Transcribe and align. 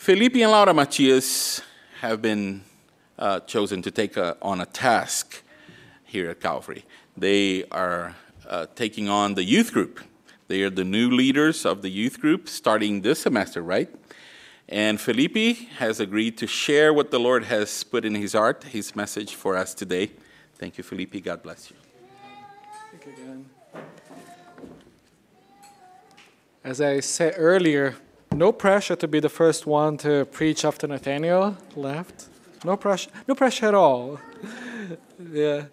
Felipe 0.00 0.36
and 0.36 0.50
Laura 0.50 0.72
Matias 0.72 1.60
have 2.00 2.22
been 2.22 2.62
uh, 3.18 3.38
chosen 3.40 3.82
to 3.82 3.90
take 3.90 4.16
a, 4.16 4.34
on 4.40 4.62
a 4.62 4.64
task 4.64 5.42
here 6.04 6.30
at 6.30 6.40
Calvary. 6.40 6.86
They 7.18 7.64
are 7.66 8.16
uh, 8.48 8.64
taking 8.74 9.10
on 9.10 9.34
the 9.34 9.44
youth 9.44 9.74
group. 9.74 10.00
They 10.48 10.62
are 10.62 10.70
the 10.70 10.84
new 10.84 11.10
leaders 11.10 11.66
of 11.66 11.82
the 11.82 11.90
youth 11.90 12.18
group 12.18 12.48
starting 12.48 13.02
this 13.02 13.20
semester, 13.20 13.60
right? 13.60 13.94
And 14.70 14.98
Felipe 14.98 15.68
has 15.76 16.00
agreed 16.00 16.38
to 16.38 16.46
share 16.46 16.94
what 16.94 17.10
the 17.10 17.20
Lord 17.20 17.44
has 17.44 17.84
put 17.84 18.06
in 18.06 18.14
his 18.14 18.32
heart, 18.32 18.64
his 18.64 18.96
message 18.96 19.34
for 19.34 19.54
us 19.54 19.74
today. 19.74 20.12
Thank 20.54 20.78
you, 20.78 20.82
Felipe. 20.82 21.22
God 21.22 21.42
bless 21.42 21.70
you. 21.70 21.76
As 26.64 26.80
I 26.80 27.00
said 27.00 27.34
earlier, 27.36 27.96
no 28.40 28.52
pressure 28.52 28.96
to 28.96 29.06
be 29.06 29.20
the 29.20 29.28
first 29.28 29.66
one 29.66 29.98
to 29.98 30.24
preach 30.24 30.64
after 30.64 30.86
Nathaniel 30.86 31.58
left. 31.76 32.24
No 32.64 32.74
pressure, 32.74 33.10
no 33.28 33.34
pressure 33.34 33.66
at 33.66 33.74
all. 33.74 34.18
yeah, 35.30 35.64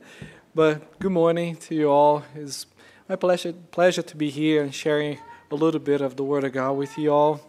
but 0.53 0.99
good 0.99 1.13
morning 1.13 1.55
to 1.55 1.73
you 1.73 1.89
all. 1.89 2.23
It's 2.35 2.65
my 3.07 3.15
pleasure, 3.15 3.53
pleasure 3.71 4.01
to 4.01 4.17
be 4.17 4.29
here 4.29 4.63
and 4.63 4.75
sharing 4.75 5.17
a 5.49 5.55
little 5.55 5.79
bit 5.79 6.01
of 6.01 6.17
the 6.17 6.25
Word 6.25 6.43
of 6.43 6.51
God 6.51 6.73
with 6.73 6.97
you 6.97 7.13
all. 7.13 7.39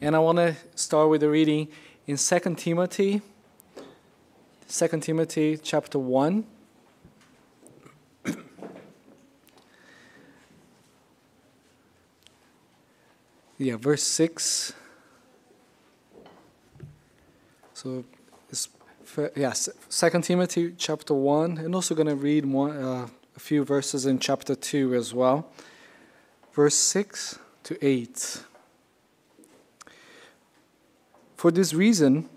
And 0.00 0.16
I 0.16 0.20
want 0.20 0.38
to 0.38 0.56
start 0.74 1.10
with 1.10 1.22
a 1.22 1.28
reading 1.28 1.68
in 2.06 2.16
2 2.16 2.54
Timothy, 2.54 3.20
2 4.70 4.88
Timothy 5.00 5.58
chapter 5.62 5.98
1. 5.98 6.46
Yeah, 13.58 13.76
verse 13.76 14.04
6. 14.04 14.72
So 17.74 18.04
yes, 19.34 19.68
Second 19.88 20.22
Timothy 20.22 20.74
chapter 20.76 21.14
1, 21.14 21.58
and 21.58 21.74
also 21.74 21.94
going 21.94 22.08
to 22.08 22.14
read 22.14 22.46
one, 22.46 22.70
uh, 22.70 23.08
a 23.36 23.40
few 23.40 23.64
verses 23.64 24.06
in 24.06 24.18
chapter 24.18 24.54
2 24.54 24.94
as 24.94 25.12
well. 25.12 25.50
Verse 26.52 26.74
6 26.74 27.38
to 27.64 27.84
8. 27.84 28.44
For 31.36 31.50
this 31.50 31.74
reason, 31.74 32.28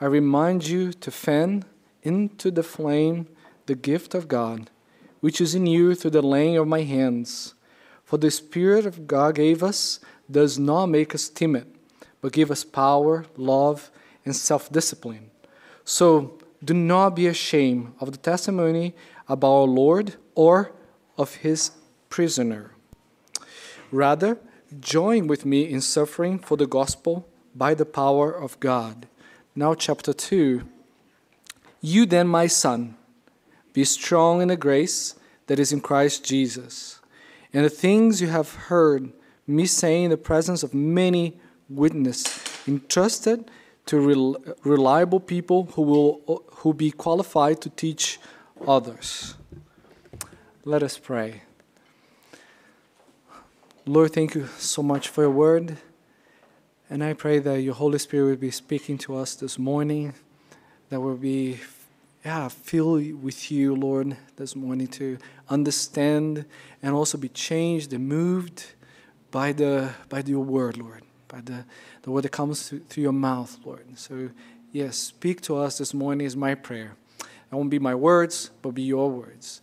I 0.00 0.06
remind 0.06 0.66
you 0.66 0.92
to 0.92 1.10
fan 1.10 1.64
into 2.02 2.50
the 2.50 2.62
flame 2.62 3.28
the 3.66 3.74
gift 3.74 4.14
of 4.14 4.28
God, 4.28 4.70
which 5.20 5.40
is 5.40 5.54
in 5.54 5.66
you 5.66 5.94
through 5.94 6.10
the 6.10 6.22
laying 6.22 6.56
of 6.56 6.66
my 6.66 6.82
hands. 6.82 7.54
For 8.04 8.16
the 8.16 8.30
Spirit 8.30 8.84
of 8.84 9.06
God 9.06 9.36
gave 9.36 9.62
us 9.62 10.00
does 10.30 10.58
not 10.58 10.86
make 10.86 11.14
us 11.14 11.28
timid, 11.28 11.66
but 12.20 12.32
give 12.32 12.50
us 12.50 12.64
power, 12.64 13.26
love, 13.36 13.90
and 14.24 14.34
self 14.34 14.70
discipline. 14.70 15.30
So 15.84 16.38
do 16.64 16.74
not 16.74 17.16
be 17.16 17.26
ashamed 17.26 17.92
of 18.00 18.12
the 18.12 18.18
testimony 18.18 18.94
about 19.28 19.52
our 19.52 19.66
Lord 19.66 20.14
or 20.34 20.72
of 21.18 21.36
his 21.36 21.72
prisoner. 22.08 22.72
Rather, 23.90 24.38
join 24.80 25.26
with 25.26 25.44
me 25.44 25.68
in 25.68 25.80
suffering 25.80 26.38
for 26.38 26.56
the 26.56 26.66
gospel 26.66 27.28
by 27.54 27.74
the 27.74 27.84
power 27.84 28.32
of 28.32 28.58
God. 28.60 29.06
Now, 29.54 29.74
chapter 29.74 30.12
2. 30.12 30.62
You 31.80 32.06
then, 32.06 32.28
my 32.28 32.46
son, 32.46 32.96
be 33.72 33.84
strong 33.84 34.40
in 34.40 34.48
the 34.48 34.56
grace 34.56 35.16
that 35.46 35.58
is 35.58 35.72
in 35.72 35.80
Christ 35.80 36.24
Jesus. 36.24 37.00
And 37.52 37.64
the 37.64 37.70
things 37.70 38.20
you 38.20 38.28
have 38.28 38.54
heard 38.54 39.12
me 39.46 39.66
saying 39.66 40.04
in 40.04 40.10
the 40.10 40.16
presence 40.16 40.62
of 40.62 40.74
many 40.74 41.40
witnesses, 41.68 42.38
entrusted 42.66 43.50
to 43.86 43.98
rel- 43.98 44.36
reliable 44.64 45.20
people 45.20 45.68
who 45.74 45.82
will 45.82 46.44
who 46.56 46.72
be 46.72 46.90
qualified 46.90 47.60
to 47.60 47.70
teach 47.70 48.20
others. 48.66 49.34
Let 50.64 50.82
us 50.82 50.96
pray. 50.96 51.42
Lord, 53.84 54.12
thank 54.12 54.36
you 54.36 54.46
so 54.58 54.80
much 54.82 55.08
for 55.08 55.22
your 55.22 55.30
word. 55.30 55.76
And 56.88 57.02
I 57.02 57.14
pray 57.14 57.40
that 57.40 57.62
your 57.62 57.74
Holy 57.74 57.98
Spirit 57.98 58.26
will 58.26 58.36
be 58.36 58.50
speaking 58.52 58.96
to 58.98 59.16
us 59.16 59.34
this 59.34 59.58
morning, 59.58 60.14
that 60.90 61.00
we'll 61.00 61.16
be 61.16 61.58
yeah, 62.24 62.46
filled 62.46 63.20
with 63.20 63.50
you, 63.50 63.74
Lord, 63.74 64.16
this 64.36 64.54
morning 64.54 64.86
to 64.88 65.18
understand 65.48 66.44
and 66.80 66.94
also 66.94 67.18
be 67.18 67.28
changed 67.28 67.92
and 67.92 68.08
moved 68.08 68.74
by 69.32 69.50
the 69.50 69.92
by 70.08 70.22
your 70.24 70.44
word, 70.44 70.76
Lord, 70.76 71.02
by 71.26 71.40
the, 71.40 71.64
the 72.02 72.10
word 72.12 72.22
that 72.24 72.32
comes 72.32 72.68
through, 72.68 72.80
through 72.88 73.02
your 73.02 73.12
mouth, 73.12 73.58
Lord. 73.64 73.98
So, 73.98 74.28
yes, 74.70 74.96
speak 74.96 75.40
to 75.42 75.56
us 75.56 75.78
this 75.78 75.92
morning 75.92 76.24
is 76.24 76.36
my 76.36 76.54
prayer. 76.54 76.94
It 77.18 77.54
won't 77.54 77.70
be 77.70 77.80
my 77.80 77.94
words, 77.94 78.50
but 78.60 78.70
be 78.70 78.82
your 78.82 79.10
words. 79.10 79.60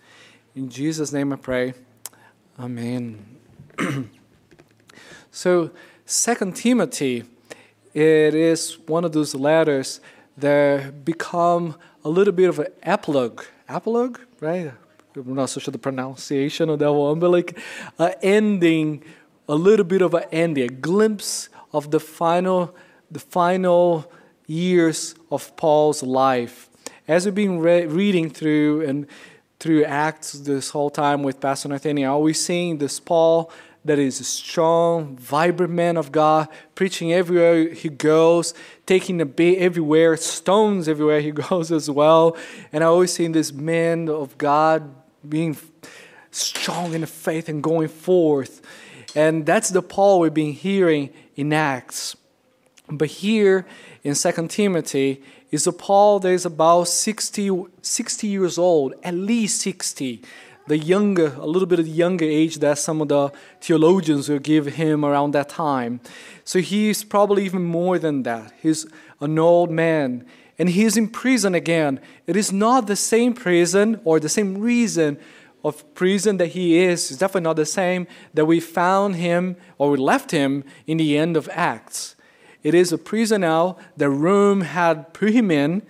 In 0.55 0.69
Jesus' 0.69 1.13
name 1.13 1.31
I 1.31 1.37
pray. 1.37 1.73
Amen. 2.59 3.37
so, 5.31 5.71
Second 6.05 6.55
Timothy, 6.55 7.23
it 7.93 8.33
is 8.33 8.79
one 8.87 9.05
of 9.05 9.11
those 9.11 9.35
letters 9.35 10.01
that 10.37 11.05
become 11.05 11.75
a 12.03 12.09
little 12.09 12.33
bit 12.33 12.49
of 12.49 12.59
an 12.59 12.67
epilogue. 12.81 13.43
Epilogue, 13.67 14.19
right? 14.39 14.71
I'm 15.15 15.35
not 15.35 15.49
so 15.49 15.59
sure 15.59 15.71
the 15.71 15.77
pronunciation 15.77 16.69
of 16.69 16.79
that 16.79 16.91
one, 16.91 17.19
but 17.19 17.29
like 17.29 17.59
uh, 17.97 18.11
ending 18.21 19.03
a 19.49 19.55
little 19.55 19.83
bit 19.83 20.03
of 20.03 20.13
an 20.13 20.23
ending, 20.31 20.63
a 20.63 20.67
glimpse 20.67 21.49
of 21.73 21.89
the 21.89 21.99
final, 21.99 22.75
the 23.09 23.19
final 23.19 24.09
years 24.45 25.15
of 25.31 25.57
Paul's 25.57 26.03
life. 26.03 26.69
As 27.07 27.25
we've 27.25 27.33
been 27.33 27.57
re- 27.57 27.87
reading 27.87 28.29
through 28.29 28.85
and 28.85 29.07
through 29.59 29.85
Acts 29.85 30.33
this 30.33 30.69
whole 30.69 30.91
time 30.91 31.23
with 31.23 31.41
Pastor 31.41 31.67
Nathaniel, 31.67 32.21
we're 32.21 32.35
seeing 32.35 32.77
this 32.77 32.99
Paul 32.99 33.51
that 33.85 33.97
is 33.97 34.19
a 34.19 34.23
strong, 34.23 35.17
vibrant 35.17 35.73
man 35.73 35.97
of 35.97 36.11
God, 36.11 36.47
preaching 36.75 37.11
everywhere 37.11 37.73
he 37.73 37.89
goes, 37.89 38.53
taking 38.85 39.19
a 39.19 39.25
bit 39.25 39.57
everywhere, 39.57 40.15
stones 40.17 40.87
everywhere 40.87 41.21
he 41.21 41.31
goes 41.49 41.71
as 41.71 41.89
well. 41.89 42.37
And 42.71 42.83
I 42.83 42.87
always 42.87 43.13
see 43.13 43.27
this 43.27 43.51
man 43.51 44.09
of 44.09 44.37
God 44.37 44.93
being 45.27 45.57
strong 46.29 46.93
in 46.93 47.01
the 47.01 47.07
faith 47.07 47.49
and 47.49 47.63
going 47.63 47.87
forth. 47.87 48.61
And 49.15 49.45
that's 49.45 49.69
the 49.69 49.81
Paul 49.81 50.19
we've 50.19 50.33
been 50.33 50.53
hearing 50.53 51.09
in 51.35 51.53
Acts. 51.53 52.15
But 52.89 53.09
here 53.09 53.65
in 54.03 54.15
2 54.15 54.47
Timothy 54.47 55.21
is 55.51 55.67
a 55.67 55.73
Paul 55.73 56.19
that 56.19 56.29
is 56.29 56.45
about 56.45 56.87
60, 56.87 57.65
60 57.81 58.27
years 58.27 58.57
old, 58.57 58.93
at 59.03 59.13
least 59.13 59.61
60. 59.61 60.21
The 60.67 60.77
younger, 60.77 61.33
a 61.39 61.47
little 61.47 61.67
bit 61.67 61.79
of 61.79 61.85
the 61.85 61.91
younger 61.91 62.25
age 62.25 62.57
that 62.59 62.77
some 62.77 63.01
of 63.01 63.07
the 63.07 63.31
theologians 63.59 64.29
will 64.29 64.39
give 64.39 64.67
him 64.67 65.03
around 65.03 65.31
that 65.31 65.49
time. 65.49 65.99
So 66.43 66.59
he's 66.59 67.03
probably 67.03 67.45
even 67.45 67.63
more 67.63 67.97
than 67.97 68.23
that. 68.23 68.53
He's 68.61 68.85
an 69.19 69.39
old 69.39 69.71
man. 69.71 70.25
And 70.59 70.69
he's 70.69 70.97
in 70.97 71.07
prison 71.07 71.55
again. 71.55 71.99
It 72.27 72.35
is 72.35 72.51
not 72.51 72.85
the 72.85 72.95
same 72.95 73.33
prison 73.33 73.99
or 74.03 74.19
the 74.19 74.29
same 74.29 74.59
reason 74.59 75.17
of 75.63 75.93
prison 75.93 76.37
that 76.37 76.47
he 76.47 76.79
is 76.79 77.11
is 77.11 77.17
definitely 77.17 77.41
not 77.41 77.55
the 77.55 77.65
same 77.65 78.07
that 78.33 78.45
we 78.45 78.59
found 78.59 79.15
him 79.15 79.55
or 79.77 79.91
we 79.91 79.97
left 79.97 80.31
him 80.31 80.63
in 80.87 80.97
the 80.97 81.17
end 81.17 81.35
of 81.35 81.49
Acts. 81.51 82.15
It 82.63 82.73
is 82.73 82.91
a 82.91 82.97
prison 82.97 83.41
now 83.41 83.77
that 83.97 84.09
Rome 84.09 84.61
had 84.61 85.13
put 85.13 85.31
him 85.31 85.51
in 85.51 85.81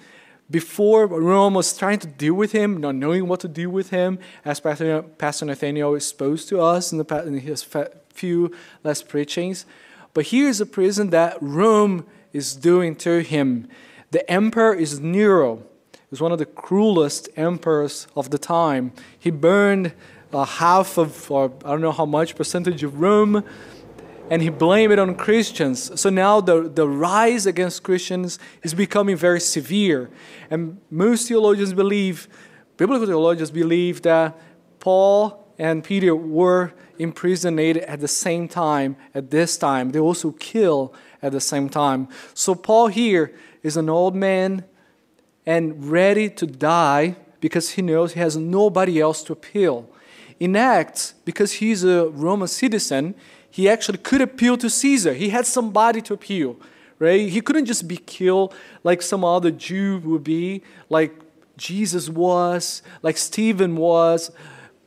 before 0.52 1.06
Rome 1.06 1.53
was 1.53 1.78
trying 1.78 2.00
to 2.00 2.07
deal 2.07 2.34
with 2.34 2.52
him, 2.52 2.78
not 2.78 2.96
knowing 2.96 3.28
what 3.28 3.40
to 3.41 3.47
do 3.47 3.69
with 3.69 3.91
him, 3.91 4.18
as 4.44 4.59
Pastor 4.59 5.46
Nathaniel 5.46 5.96
exposed 5.96 6.50
to 6.50 6.62
us 6.62 6.91
in, 6.91 6.97
the, 6.97 7.24
in 7.25 7.40
his 7.40 7.66
few 8.13 8.51
last 8.84 9.07
preachings. 9.07 9.66
But 10.13 10.25
here 10.25 10.47
is 10.47 10.59
a 10.59 10.66
prison 10.66 11.12
that 11.12 11.38
Rome 11.40 12.06
is 12.33 12.56
doing 12.56 12.95
to 12.98 13.22
him. 13.22 13.68
The 14.12 14.30
emperor 14.30 14.74
is 14.74 15.00
Nero 15.00 15.63
was 16.10 16.22
one 16.22 16.32
of 16.32 16.40
the 16.40 16.46
cruelest 16.46 17.30
emperors 17.36 18.08
of 18.16 18.30
the 18.32 18.38
time. 18.38 18.92
He 19.18 19.30
burned 19.30 19.94
uh, 20.34 20.44
half 20.44 20.98
of, 20.98 21.30
or 21.32 21.52
I 21.64 21.70
don't 21.70 21.82
know 21.82 21.92
how 21.92 22.06
much 22.06 22.36
percentage 22.36 22.84
of 22.84 23.00
Rome, 23.00 23.44
and 24.30 24.42
he 24.42 24.50
blamed 24.50 24.94
it 24.94 25.00
on 25.00 25.16
Christians. 25.16 26.00
So 26.00 26.10
now 26.10 26.40
the, 26.42 26.70
the 26.70 26.88
rise 26.88 27.46
against 27.46 27.84
Christians 27.84 28.38
is 28.64 28.74
becoming 28.74 29.16
very 29.16 29.40
severe. 29.40 30.10
And 30.50 30.80
most 30.92 31.28
theologians 31.28 31.74
believe, 31.74 32.28
biblical 32.78 33.08
theologians 33.08 33.52
believe 33.52 34.04
that 34.04 34.40
Paul 34.80 35.46
and 35.58 35.84
Peter 35.84 36.16
were 36.16 36.74
imprisoned 37.00 37.60
at 37.60 38.00
the 38.00 38.08
same 38.08 38.48
time, 38.48 38.96
at 39.14 39.32
this 39.32 39.58
time. 39.58 39.92
They 39.92 40.00
also 40.00 40.32
kill 40.32 40.94
at 41.22 41.32
the 41.32 41.42
same 41.42 41.70
time. 41.70 42.08
So 42.34 42.56
Paul 42.56 42.88
here 42.88 43.34
is 43.64 43.78
an 43.78 43.90
old 43.90 44.16
man 44.16 44.64
and 45.50 45.90
ready 45.90 46.30
to 46.30 46.46
die 46.46 47.16
because 47.42 47.72
he 47.72 47.81
knows 47.81 48.13
he 48.13 48.19
has 48.19 48.38
nobody 48.38 49.01
else 49.01 49.24
to 49.24 49.34
appeal. 49.34 49.90
In 50.40 50.56
Acts, 50.56 51.16
because 51.25 51.54
he's 51.54 51.84
a 51.84 52.07
Roman 52.10 52.48
citizen, 52.48 53.16
he 53.50 53.68
actually 53.68 53.98
could 53.98 54.22
appeal 54.22 54.57
to 54.57 54.69
Caesar. 54.69 55.16
He 55.16 55.30
had 55.30 55.48
somebody 55.48 56.01
to 56.04 56.13
appeal. 56.13 56.56
right? 57.00 57.28
He 57.28 57.42
couldn't 57.42 57.66
just 57.66 57.88
be 57.88 57.98
killed 57.98 58.54
like 58.84 59.01
some 59.01 59.25
other 59.25 59.50
Jew 59.50 59.98
would 60.06 60.24
be, 60.24 60.62
like 60.88 61.16
Jesus 61.57 62.10
was, 62.10 62.84
like 63.01 63.18
Stephen 63.18 63.75
was. 63.75 64.30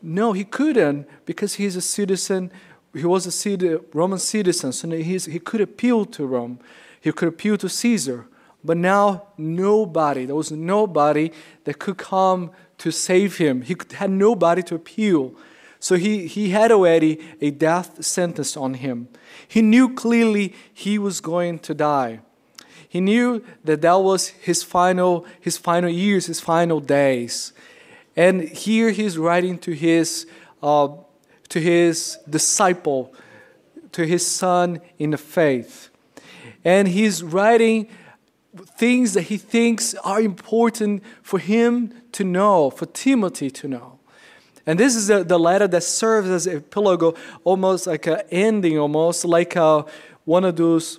No, 0.00 0.32
he 0.32 0.44
couldn't 0.44 1.08
because 1.26 1.54
he's 1.54 1.74
a 1.74 1.82
citizen. 1.82 2.52
He 2.94 3.04
was 3.04 3.26
a 3.46 3.80
Roman 3.92 4.20
citizen, 4.20 4.70
so 4.72 4.88
he 4.88 5.40
could 5.40 5.60
appeal 5.60 6.04
to 6.04 6.24
Rome. 6.24 6.60
He 7.00 7.10
could 7.10 7.26
appeal 7.26 7.56
to 7.58 7.68
Caesar. 7.68 8.28
But 8.64 8.76
now, 8.76 9.24
nobody, 9.36 10.24
there 10.24 10.36
was 10.36 10.52
nobody 10.52 11.32
that 11.64 11.78
could 11.78 11.96
come 11.96 12.52
to 12.78 12.90
save 12.90 13.38
him. 13.38 13.62
He 13.62 13.76
had 13.94 14.10
nobody 14.10 14.62
to 14.64 14.76
appeal. 14.76 15.34
So 15.80 15.96
he, 15.96 16.28
he 16.28 16.50
had 16.50 16.70
already 16.70 17.20
a 17.40 17.50
death 17.50 18.04
sentence 18.04 18.56
on 18.56 18.74
him. 18.74 19.08
He 19.48 19.62
knew 19.62 19.94
clearly 19.94 20.54
he 20.72 20.96
was 20.96 21.20
going 21.20 21.58
to 21.60 21.74
die. 21.74 22.20
He 22.88 23.00
knew 23.00 23.44
that 23.64 23.80
that 23.82 23.94
was 23.94 24.28
his 24.28 24.62
final, 24.62 25.26
his 25.40 25.56
final 25.56 25.90
years, 25.90 26.26
his 26.26 26.40
final 26.40 26.78
days. 26.78 27.52
And 28.14 28.42
here 28.42 28.90
he's 28.90 29.16
writing 29.18 29.58
to 29.60 29.72
his, 29.72 30.26
uh, 30.62 30.88
to 31.48 31.60
his 31.60 32.18
disciple, 32.28 33.12
to 33.92 34.06
his 34.06 34.26
son 34.26 34.80
in 34.98 35.10
the 35.10 35.18
faith. 35.18 35.88
And 36.64 36.86
he's 36.86 37.22
writing 37.22 37.88
things 38.76 39.14
that 39.14 39.22
he 39.22 39.36
thinks 39.38 39.94
are 40.04 40.20
important 40.20 41.02
for 41.22 41.38
him 41.38 41.92
to 42.12 42.24
know, 42.24 42.70
for 42.70 42.86
Timothy 42.86 43.50
to 43.50 43.68
know. 43.68 43.98
And 44.66 44.78
this 44.78 44.94
is 44.94 45.08
the, 45.08 45.24
the 45.24 45.38
letter 45.38 45.66
that 45.66 45.82
serves 45.82 46.28
as 46.28 46.46
a 46.46 46.56
epilogue, 46.56 47.16
almost 47.44 47.86
like 47.86 48.06
an 48.06 48.22
ending, 48.30 48.78
almost 48.78 49.24
like 49.24 49.56
a, 49.56 49.84
one 50.24 50.44
of 50.44 50.56
those 50.56 50.98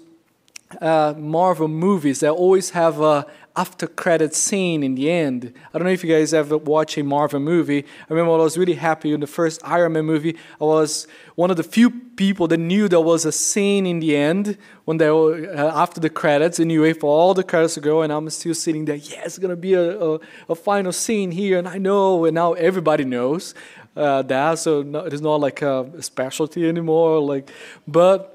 uh, 0.81 1.13
Marvel 1.17 1.67
movies 1.67 2.19
that 2.21 2.31
always 2.31 2.71
have 2.71 2.99
a 2.99 3.25
after 3.55 3.85
credit 3.85 4.33
scene 4.33 4.81
in 4.81 4.95
the 4.95 5.11
end. 5.11 5.53
I 5.73 5.77
don't 5.77 5.85
know 5.85 5.93
if 5.93 6.03
you 6.03 6.11
guys 6.11 6.33
ever 6.33 6.57
watch 6.57 6.97
a 6.97 7.03
Marvel 7.03 7.39
movie. 7.39 7.83
I 7.83 8.13
remember 8.13 8.33
I 8.33 8.37
was 8.37 8.57
really 8.57 8.73
happy 8.73 9.13
in 9.13 9.19
the 9.19 9.27
first 9.27 9.61
Iron 9.63 9.93
Man 9.93 10.05
movie. 10.05 10.35
I 10.59 10.63
was 10.63 11.07
one 11.35 11.51
of 11.51 11.57
the 11.57 11.63
few 11.63 11.91
people 11.91 12.47
that 12.47 12.57
knew 12.57 12.87
there 12.87 12.99
was 12.99 13.25
a 13.25 13.31
scene 13.31 13.85
in 13.85 13.99
the 13.99 14.15
end 14.15 14.57
when 14.85 14.97
they 14.97 15.09
were 15.11 15.47
uh, 15.55 15.81
after 15.81 15.99
the 15.99 16.09
credits 16.09 16.59
and 16.59 16.71
you 16.71 16.81
wait 16.81 16.99
for 16.99 17.07
all 17.07 17.33
the 17.33 17.43
credits 17.43 17.75
to 17.75 17.81
go 17.81 18.01
and 18.01 18.11
I'm 18.11 18.29
still 18.31 18.55
sitting 18.55 18.85
there. 18.85 18.95
Yeah, 18.95 19.21
it's 19.25 19.37
gonna 19.37 19.55
be 19.55 19.73
a, 19.73 19.99
a, 19.99 20.19
a 20.49 20.55
final 20.55 20.91
scene 20.91 21.31
here, 21.31 21.59
and 21.59 21.67
I 21.67 21.77
know, 21.77 22.25
and 22.25 22.33
now 22.33 22.53
everybody 22.53 23.05
knows 23.05 23.53
uh, 23.95 24.23
that. 24.23 24.59
So 24.59 24.81
no, 24.81 25.01
it's 25.01 25.21
not 25.21 25.39
like 25.39 25.61
a 25.61 26.01
specialty 26.01 26.67
anymore. 26.67 27.19
Like, 27.19 27.51
but 27.87 28.32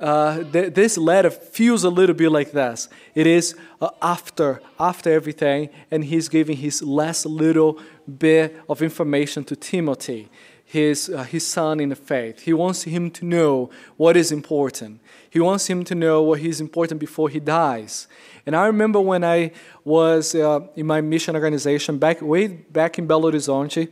uh, 0.00 0.44
th- 0.44 0.74
this 0.74 0.96
letter 0.96 1.30
feels 1.30 1.82
a 1.82 1.90
little 1.90 2.14
bit 2.14 2.30
like 2.30 2.52
this. 2.52 2.88
It 3.14 3.26
is 3.26 3.56
uh, 3.80 3.90
after 4.00 4.60
after 4.78 5.12
everything, 5.12 5.70
and 5.90 6.04
he's 6.04 6.28
giving 6.28 6.56
his 6.56 6.82
last 6.82 7.26
little 7.26 7.80
bit 8.18 8.56
of 8.68 8.80
information 8.80 9.44
to 9.44 9.56
Timothy, 9.56 10.28
his 10.64 11.08
uh, 11.08 11.24
his 11.24 11.44
son 11.44 11.80
in 11.80 11.88
the 11.88 11.96
faith. 11.96 12.42
He 12.42 12.52
wants 12.52 12.84
him 12.84 13.10
to 13.10 13.24
know 13.24 13.70
what 13.96 14.16
is 14.16 14.30
important. 14.30 15.00
He 15.30 15.40
wants 15.40 15.66
him 15.66 15.82
to 15.84 15.94
know 15.96 16.22
what 16.22 16.40
is 16.40 16.60
important 16.60 17.00
before 17.00 17.28
he 17.28 17.40
dies. 17.40 18.06
And 18.46 18.54
I 18.54 18.66
remember 18.66 19.00
when 19.00 19.24
I 19.24 19.50
was 19.84 20.34
uh, 20.34 20.60
in 20.76 20.86
my 20.86 21.00
mission 21.00 21.34
organization 21.34 21.98
back 21.98 22.22
way 22.22 22.46
back 22.46 23.00
in 23.00 23.08
Belo 23.08 23.32
Horizonte, 23.32 23.88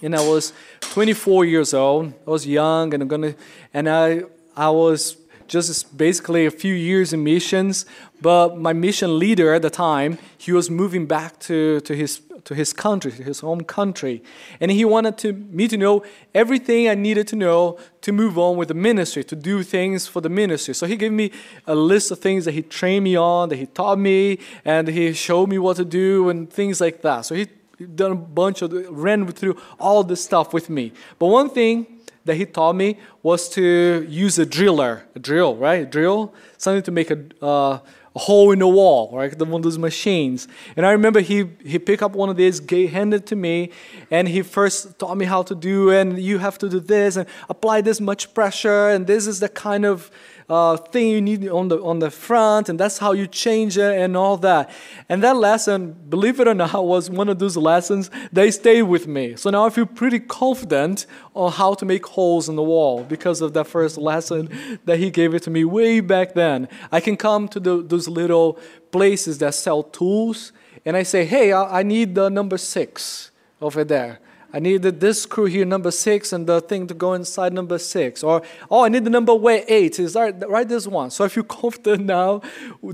and 0.00 0.14
I 0.14 0.26
was 0.26 0.52
24 0.80 1.44
years 1.44 1.74
old. 1.74 2.14
I 2.24 2.30
was 2.30 2.46
young, 2.46 2.94
and 2.94 3.02
I'm 3.02 3.08
gonna, 3.08 3.34
and 3.72 3.88
I 3.88 4.22
I 4.56 4.70
was 4.70 5.16
just 5.48 5.96
basically 5.96 6.46
a 6.46 6.50
few 6.50 6.74
years 6.74 7.12
in 7.12 7.24
missions. 7.24 7.86
But 8.20 8.58
my 8.58 8.72
mission 8.72 9.18
leader 9.18 9.54
at 9.54 9.62
the 9.62 9.70
time, 9.70 10.18
he 10.36 10.52
was 10.52 10.70
moving 10.70 11.06
back 11.06 11.38
to, 11.40 11.80
to 11.80 11.94
his 11.94 12.20
to 12.44 12.54
his 12.54 12.72
country, 12.72 13.10
to 13.10 13.22
his 13.22 13.40
home 13.40 13.62
country, 13.62 14.22
and 14.60 14.70
he 14.70 14.84
wanted 14.84 15.16
to, 15.18 15.32
me 15.32 15.66
to 15.68 15.76
know 15.76 16.04
everything 16.34 16.88
I 16.88 16.94
needed 16.94 17.26
to 17.28 17.36
know 17.36 17.78
to 18.02 18.12
move 18.12 18.38
on 18.38 18.56
with 18.56 18.68
the 18.68 18.74
ministry, 18.74 19.24
to 19.24 19.36
do 19.36 19.62
things 19.62 20.06
for 20.06 20.20
the 20.20 20.28
ministry. 20.28 20.74
So 20.74 20.86
he 20.86 20.96
gave 20.96 21.12
me 21.12 21.32
a 21.66 21.74
list 21.74 22.10
of 22.10 22.18
things 22.18 22.44
that 22.44 22.52
he 22.52 22.62
trained 22.62 23.04
me 23.04 23.16
on, 23.16 23.48
that 23.48 23.56
he 23.56 23.66
taught 23.66 23.98
me, 23.98 24.38
and 24.64 24.88
he 24.88 25.12
showed 25.14 25.48
me 25.48 25.58
what 25.58 25.76
to 25.78 25.84
do 25.84 26.28
and 26.28 26.50
things 26.50 26.80
like 26.80 27.02
that. 27.02 27.22
So 27.22 27.34
he 27.34 27.48
done 27.94 28.12
a 28.12 28.16
bunch 28.16 28.62
of 28.62 28.72
ran 28.90 29.26
through 29.32 29.60
all 29.80 30.04
this 30.04 30.22
stuff 30.22 30.52
with 30.52 30.70
me. 30.70 30.92
But 31.18 31.28
one 31.28 31.50
thing 31.50 31.93
that 32.24 32.36
he 32.36 32.46
taught 32.46 32.74
me 32.74 32.98
was 33.22 33.48
to 33.50 34.06
use 34.08 34.38
a 34.38 34.46
driller, 34.46 35.06
a 35.14 35.18
drill, 35.18 35.56
right? 35.56 35.90
Drill, 35.90 36.32
something 36.58 36.82
to 36.82 36.90
make 36.90 37.10
a, 37.10 37.24
uh, 37.42 37.78
a 38.16 38.18
hole 38.18 38.52
in 38.52 38.60
the 38.60 38.68
wall, 38.68 39.10
right? 39.12 39.36
The 39.36 39.44
one 39.44 39.60
of 39.60 39.62
those 39.62 39.78
machines. 39.78 40.46
And 40.76 40.86
I 40.86 40.92
remember 40.92 41.20
he 41.20 41.50
he 41.64 41.78
picked 41.78 42.02
up 42.02 42.12
one 42.12 42.28
of 42.28 42.36
these, 42.36 42.60
handed 42.70 43.22
it 43.22 43.26
to 43.26 43.36
me, 43.36 43.70
and 44.10 44.28
he 44.28 44.42
first 44.42 44.98
taught 44.98 45.16
me 45.16 45.24
how 45.24 45.42
to 45.42 45.54
do. 45.54 45.90
And 45.90 46.18
you 46.18 46.38
have 46.38 46.56
to 46.58 46.68
do 46.68 46.80
this 46.80 47.16
and 47.16 47.28
apply 47.48 47.80
this 47.80 48.00
much 48.00 48.32
pressure, 48.32 48.88
and 48.88 49.06
this 49.06 49.26
is 49.26 49.40
the 49.40 49.48
kind 49.48 49.84
of 49.84 50.10
uh, 50.48 50.76
thing 50.76 51.08
you 51.08 51.20
need 51.22 51.48
on 51.48 51.68
the 51.68 51.82
on 51.82 51.98
the 51.98 52.10
front, 52.10 52.68
and 52.68 52.78
that's 52.78 52.98
how 52.98 53.12
you 53.12 53.26
change 53.26 53.78
it 53.78 53.98
and 53.98 54.16
all 54.16 54.36
that. 54.38 54.70
And 55.08 55.22
that 55.22 55.36
lesson, 55.36 55.92
believe 56.08 56.40
it 56.40 56.48
or 56.48 56.54
not, 56.54 56.84
was 56.84 57.08
one 57.08 57.28
of 57.28 57.38
those 57.38 57.56
lessons 57.56 58.10
that 58.32 58.52
stayed 58.52 58.82
with 58.82 59.06
me. 59.06 59.36
So 59.36 59.50
now 59.50 59.64
I 59.64 59.70
feel 59.70 59.86
pretty 59.86 60.20
confident 60.20 61.06
on 61.34 61.52
how 61.52 61.74
to 61.74 61.84
make 61.84 62.06
holes 62.06 62.48
in 62.48 62.56
the 62.56 62.62
wall 62.62 63.04
because 63.04 63.40
of 63.40 63.54
that 63.54 63.66
first 63.66 63.96
lesson 63.96 64.78
that 64.84 64.98
he 64.98 65.10
gave 65.10 65.34
it 65.34 65.42
to 65.44 65.50
me 65.50 65.64
way 65.64 66.00
back 66.00 66.34
then. 66.34 66.68
I 66.92 67.00
can 67.00 67.16
come 67.16 67.48
to 67.48 67.60
the, 67.60 67.82
those 67.82 68.08
little 68.08 68.58
places 68.90 69.38
that 69.38 69.54
sell 69.54 69.82
tools, 69.82 70.52
and 70.84 70.96
I 70.96 71.04
say, 71.04 71.24
"Hey, 71.24 71.52
I, 71.52 71.80
I 71.80 71.82
need 71.82 72.14
the 72.14 72.28
number 72.28 72.58
six 72.58 73.30
over 73.60 73.84
there." 73.84 74.20
I 74.54 74.60
needed 74.60 75.00
this 75.00 75.22
screw 75.22 75.46
here, 75.46 75.64
number 75.64 75.90
six, 75.90 76.32
and 76.32 76.46
the 76.46 76.60
thing 76.60 76.86
to 76.86 76.94
go 76.94 77.14
inside 77.14 77.52
number 77.52 77.76
six. 77.76 78.22
Or, 78.22 78.40
oh, 78.70 78.84
I 78.84 78.88
need 78.88 79.04
the 79.04 79.10
number 79.10 79.34
way 79.34 79.64
eight. 79.66 79.98
Is 79.98 80.14
right? 80.14 80.68
This 80.68 80.86
one. 80.86 81.10
So 81.10 81.24
I 81.26 81.28
feel 81.28 81.42
confident 81.42 82.04
now 82.04 82.40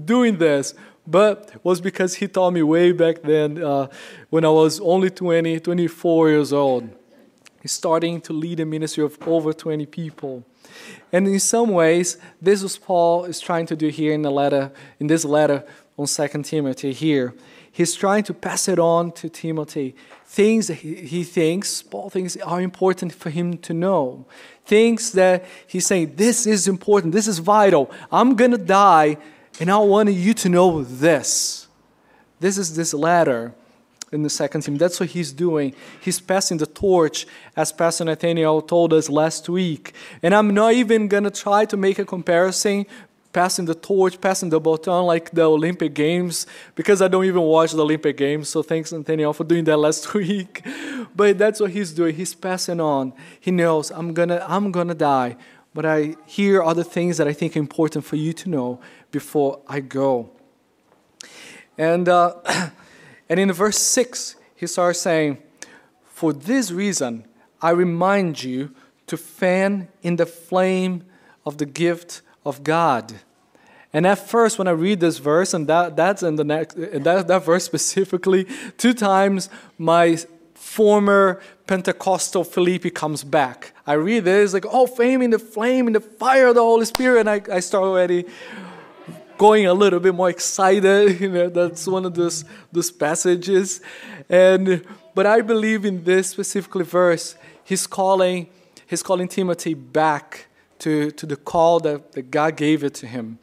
doing 0.06 0.38
this. 0.38 0.72
But 1.06 1.50
it 1.54 1.60
was 1.62 1.82
because 1.82 2.14
he 2.14 2.28
taught 2.28 2.52
me 2.52 2.62
way 2.62 2.92
back 2.92 3.20
then 3.20 3.62
uh, 3.62 3.88
when 4.30 4.46
I 4.46 4.48
was 4.48 4.80
only 4.80 5.10
20, 5.10 5.60
24 5.60 6.30
years 6.30 6.50
old. 6.54 6.88
He's 7.60 7.72
starting 7.72 8.22
to 8.22 8.32
lead 8.32 8.60
a 8.60 8.64
ministry 8.64 9.04
of 9.04 9.18
over 9.28 9.52
20 9.52 9.84
people. 9.84 10.42
And 11.12 11.28
in 11.28 11.40
some 11.40 11.68
ways, 11.70 12.16
this 12.40 12.62
is 12.62 12.78
Paul 12.78 13.26
is 13.26 13.38
trying 13.38 13.66
to 13.66 13.76
do 13.76 13.88
here 13.88 14.14
in 14.14 14.22
the 14.22 14.30
letter, 14.30 14.72
in 14.98 15.08
this 15.08 15.26
letter 15.26 15.64
on 15.98 16.06
Second 16.06 16.46
Timothy 16.46 16.94
here. 16.94 17.34
He's 17.72 17.94
trying 17.94 18.24
to 18.24 18.34
pass 18.34 18.68
it 18.68 18.78
on 18.78 19.12
to 19.12 19.28
Timothy 19.28 19.94
things 20.30 20.68
that 20.68 20.74
he, 20.74 20.94
he 20.94 21.24
thinks, 21.24 21.82
Paul 21.82 22.08
thinks 22.08 22.36
are 22.36 22.60
important 22.60 23.12
for 23.12 23.30
him 23.30 23.58
to 23.58 23.74
know. 23.74 24.26
Things 24.64 25.10
that 25.12 25.44
he's 25.66 25.86
saying, 25.86 26.14
this 26.14 26.46
is 26.46 26.68
important, 26.68 27.12
this 27.12 27.26
is 27.26 27.40
vital. 27.40 27.90
I'm 28.12 28.36
going 28.36 28.52
to 28.52 28.58
die, 28.58 29.16
and 29.58 29.68
I 29.68 29.78
want 29.78 30.12
you 30.12 30.32
to 30.34 30.48
know 30.48 30.84
this. 30.84 31.66
This 32.38 32.58
is 32.58 32.76
this 32.76 32.94
letter 32.94 33.52
in 34.12 34.22
the 34.22 34.30
second 34.30 34.60
team. 34.60 34.76
That's 34.76 35.00
what 35.00 35.08
he's 35.08 35.32
doing. 35.32 35.74
He's 36.00 36.20
passing 36.20 36.58
the 36.58 36.66
torch, 36.66 37.26
as 37.56 37.72
Pastor 37.72 38.04
Nathaniel 38.04 38.62
told 38.62 38.92
us 38.92 39.08
last 39.08 39.48
week. 39.48 39.94
And 40.22 40.32
I'm 40.32 40.54
not 40.54 40.74
even 40.74 41.08
going 41.08 41.24
to 41.24 41.30
try 41.32 41.64
to 41.64 41.76
make 41.76 41.98
a 41.98 42.04
comparison 42.04 42.86
passing 43.32 43.64
the 43.64 43.74
torch, 43.74 44.20
passing 44.20 44.48
the 44.48 44.60
baton 44.60 45.06
like 45.06 45.30
the 45.30 45.42
Olympic 45.42 45.94
Games, 45.94 46.46
because 46.74 47.00
I 47.00 47.08
don't 47.08 47.24
even 47.24 47.42
watch 47.42 47.72
the 47.72 47.82
Olympic 47.82 48.16
Games. 48.16 48.48
So 48.48 48.62
thanks, 48.62 48.92
Nathaniel, 48.92 49.32
for 49.32 49.44
doing 49.44 49.64
that 49.64 49.76
last 49.76 50.12
week. 50.14 50.64
But 51.14 51.38
that's 51.38 51.60
what 51.60 51.70
he's 51.70 51.92
doing. 51.92 52.14
He's 52.14 52.34
passing 52.34 52.80
on. 52.80 53.12
He 53.38 53.50
knows 53.50 53.90
I'm 53.90 54.12
gonna 54.14 54.44
I'm 54.48 54.72
gonna 54.72 54.94
die, 54.94 55.36
but 55.74 55.86
I 55.86 56.16
hear 56.26 56.62
other 56.62 56.84
things 56.84 57.18
that 57.18 57.28
I 57.28 57.32
think 57.32 57.56
are 57.56 57.60
important 57.60 58.04
for 58.04 58.16
you 58.16 58.32
to 58.32 58.50
know 58.50 58.80
before 59.10 59.60
I 59.68 59.80
go. 59.80 60.30
And 61.78 62.08
uh, 62.08 62.34
and 63.28 63.40
in 63.40 63.52
verse 63.52 63.78
six, 63.78 64.36
he 64.54 64.66
starts 64.66 65.00
saying, 65.00 65.38
"For 66.04 66.32
this 66.32 66.70
reason, 66.70 67.24
I 67.62 67.70
remind 67.70 68.42
you 68.42 68.74
to 69.06 69.16
fan 69.16 69.88
in 70.02 70.16
the 70.16 70.26
flame 70.26 71.04
of 71.46 71.58
the 71.58 71.66
gift." 71.66 72.22
Of 72.44 72.62
God. 72.62 73.14
And 73.92 74.06
at 74.06 74.18
first, 74.28 74.58
when 74.58 74.68
I 74.68 74.72
read 74.72 75.00
this 75.00 75.18
verse, 75.18 75.52
and 75.52 75.66
that, 75.66 75.96
that's 75.96 76.22
in 76.22 76.36
the 76.36 76.44
next, 76.44 76.74
that, 76.76 77.26
that 77.26 77.44
verse 77.44 77.64
specifically, 77.64 78.46
two 78.78 78.94
times 78.94 79.48
my 79.78 80.16
former 80.54 81.40
Pentecostal 81.66 82.44
Felipe 82.44 82.94
comes 82.94 83.24
back. 83.24 83.72
I 83.86 83.94
read 83.94 84.24
this, 84.24 84.52
like, 84.52 84.66
oh, 84.70 84.86
fame 84.86 85.22
in 85.22 85.30
the 85.30 85.38
flame, 85.38 85.88
in 85.88 85.94
the 85.94 86.00
fire 86.00 86.48
of 86.48 86.54
the 86.54 86.60
Holy 86.60 86.84
Spirit. 86.84 87.20
And 87.20 87.30
I, 87.30 87.42
I 87.52 87.60
start 87.60 87.84
already 87.84 88.26
going 89.38 89.66
a 89.66 89.74
little 89.74 89.98
bit 89.98 90.14
more 90.14 90.30
excited. 90.30 91.20
You 91.20 91.30
know, 91.30 91.48
that's 91.48 91.86
one 91.86 92.04
of 92.04 92.14
those, 92.14 92.44
those 92.70 92.90
passages. 92.92 93.80
And, 94.28 94.84
but 95.14 95.26
I 95.26 95.40
believe 95.40 95.84
in 95.84 96.04
this 96.04 96.28
specifically 96.28 96.84
verse, 96.84 97.36
he's 97.64 97.86
calling, 97.86 98.48
he's 98.86 99.02
calling 99.02 99.26
Timothy 99.26 99.74
back 99.74 100.46
to, 100.80 101.10
to 101.12 101.26
the 101.26 101.36
call 101.36 101.80
that, 101.80 102.12
that 102.12 102.30
God 102.30 102.56
gave 102.56 102.84
it 102.84 102.94
to 102.94 103.06
him. 103.06 103.38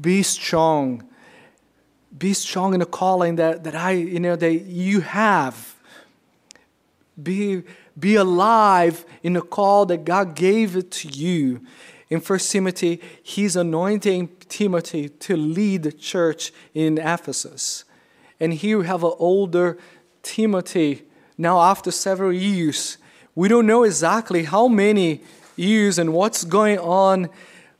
be 0.00 0.22
strong. 0.22 1.04
Be 2.16 2.32
strong 2.32 2.74
in 2.74 2.80
the 2.80 2.86
calling 2.86 3.36
that, 3.36 3.64
that 3.64 3.74
I, 3.74 3.92
you 3.92 4.20
know, 4.20 4.36
that 4.36 4.52
you 4.62 5.00
have. 5.00 5.76
Be, 7.22 7.62
be 7.98 8.14
alive 8.14 9.04
in 9.22 9.34
the 9.34 9.42
call 9.42 9.86
that 9.86 10.04
God 10.04 10.34
gave 10.34 10.76
it 10.76 10.90
to 10.92 11.08
you. 11.08 11.60
In 12.08 12.20
1 12.20 12.38
Timothy, 12.38 13.00
he's 13.22 13.54
anointing 13.56 14.30
Timothy 14.48 15.10
to 15.10 15.36
lead 15.36 15.82
the 15.82 15.92
church 15.92 16.52
in 16.72 16.96
Ephesus. 16.96 17.84
And 18.40 18.54
here 18.54 18.78
we 18.78 18.86
have 18.86 19.04
an 19.04 19.12
older 19.18 19.76
Timothy, 20.22 21.02
now 21.36 21.60
after 21.60 21.90
several 21.90 22.32
years. 22.32 22.96
We 23.34 23.48
don't 23.48 23.66
know 23.66 23.82
exactly 23.82 24.44
how 24.44 24.68
many 24.68 25.22
years 25.58 25.98
and 25.98 26.12
what's 26.12 26.44
going 26.44 26.78
on 26.78 27.28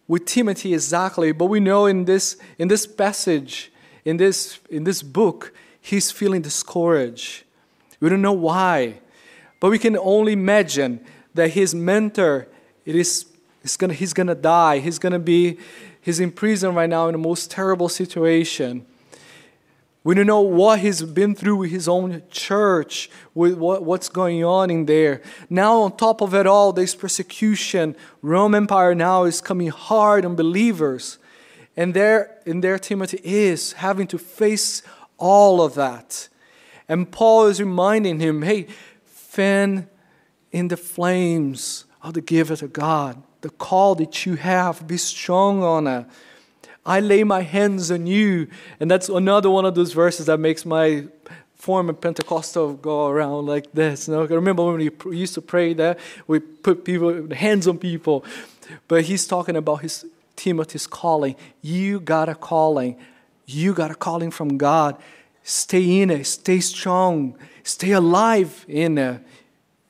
with 0.06 0.24
Timothy 0.24 0.72
exactly, 0.74 1.32
but 1.32 1.46
we 1.46 1.60
know 1.60 1.86
in 1.86 2.04
this, 2.04 2.36
in 2.58 2.68
this 2.68 2.86
passage, 2.86 3.70
in 4.04 4.16
this, 4.16 4.58
in 4.70 4.84
this 4.84 5.02
book, 5.02 5.52
he's 5.80 6.10
feeling 6.10 6.42
discouraged. 6.42 7.44
We 8.00 8.08
don't 8.08 8.22
know 8.22 8.32
why, 8.32 9.00
but 9.60 9.70
we 9.70 9.78
can 9.78 9.96
only 9.98 10.32
imagine 10.32 11.04
that 11.34 11.50
his 11.50 11.74
mentor 11.74 12.48
it 12.84 12.96
is, 12.96 13.26
is 13.62 13.76
gonna, 13.76 13.92
he's 13.92 14.14
going 14.14 14.28
to 14.28 14.34
die. 14.34 14.78
He's 14.78 14.98
going 14.98 15.12
to 15.12 15.18
be 15.18 15.58
he's 16.00 16.20
in 16.20 16.30
prison 16.30 16.74
right 16.74 16.88
now 16.88 17.06
in 17.08 17.12
the 17.12 17.18
most 17.18 17.50
terrible 17.50 17.90
situation. 17.90 18.86
We 20.04 20.14
don't 20.14 20.26
know 20.26 20.40
what 20.40 20.80
he's 20.80 21.02
been 21.02 21.34
through 21.34 21.56
with 21.56 21.70
his 21.70 21.88
own 21.88 22.22
church, 22.30 23.10
with 23.34 23.54
what, 23.54 23.84
what's 23.84 24.08
going 24.08 24.44
on 24.44 24.70
in 24.70 24.86
there. 24.86 25.22
Now, 25.50 25.82
on 25.82 25.96
top 25.96 26.20
of 26.20 26.34
it 26.34 26.46
all, 26.46 26.72
there's 26.72 26.94
persecution. 26.94 27.96
Rome 28.22 28.54
Empire 28.54 28.94
now 28.94 29.24
is 29.24 29.40
coming 29.40 29.68
hard 29.68 30.24
on 30.24 30.36
believers. 30.36 31.18
And 31.76 31.94
there, 31.94 32.40
and 32.46 32.62
there 32.62 32.78
Timothy 32.78 33.20
is 33.22 33.72
having 33.72 34.06
to 34.08 34.18
face 34.18 34.82
all 35.18 35.60
of 35.60 35.74
that. 35.74 36.28
And 36.88 37.10
Paul 37.10 37.46
is 37.46 37.60
reminding 37.60 38.20
him, 38.20 38.42
hey, 38.42 38.68
fan 39.04 39.88
in 40.52 40.68
the 40.68 40.76
flames 40.76 41.84
of 42.02 42.14
the 42.14 42.20
gift 42.20 42.62
of 42.62 42.72
God, 42.72 43.22
the 43.42 43.50
call 43.50 43.94
that 43.96 44.24
you 44.24 44.36
have, 44.36 44.86
be 44.86 44.96
strong 44.96 45.62
on 45.62 45.86
it. 45.86 46.06
I 46.88 47.00
lay 47.00 47.22
my 47.22 47.42
hands 47.42 47.90
on 47.90 48.06
you. 48.06 48.48
And 48.80 48.90
that's 48.90 49.10
another 49.10 49.50
one 49.50 49.66
of 49.66 49.74
those 49.74 49.92
verses 49.92 50.24
that 50.26 50.38
makes 50.38 50.64
my 50.64 51.04
former 51.54 51.92
Pentecostal 51.92 52.72
go 52.74 53.08
around 53.08 53.44
like 53.46 53.70
this. 53.72 54.08
You 54.08 54.14
know? 54.14 54.22
I 54.22 54.26
remember 54.26 54.64
when 54.64 54.76
we 55.04 55.16
used 55.16 55.34
to 55.34 55.42
pray 55.42 55.74
that 55.74 55.98
we 56.26 56.40
put 56.40 56.86
people 56.86 57.34
hands 57.34 57.68
on 57.68 57.76
people. 57.76 58.24
But 58.88 59.04
he's 59.04 59.26
talking 59.26 59.54
about 59.54 59.82
his 59.82 60.06
Timothy's 60.34 60.86
calling. 60.86 61.36
You 61.60 62.00
got 62.00 62.30
a 62.30 62.34
calling. 62.34 62.96
You 63.44 63.74
got 63.74 63.90
a 63.90 63.94
calling 63.94 64.30
from 64.30 64.56
God. 64.56 64.96
Stay 65.42 66.00
in 66.00 66.10
it. 66.10 66.24
Stay 66.24 66.60
strong. 66.60 67.36
Stay 67.64 67.92
alive 67.92 68.64
in 68.66 68.96
it. 68.96 69.20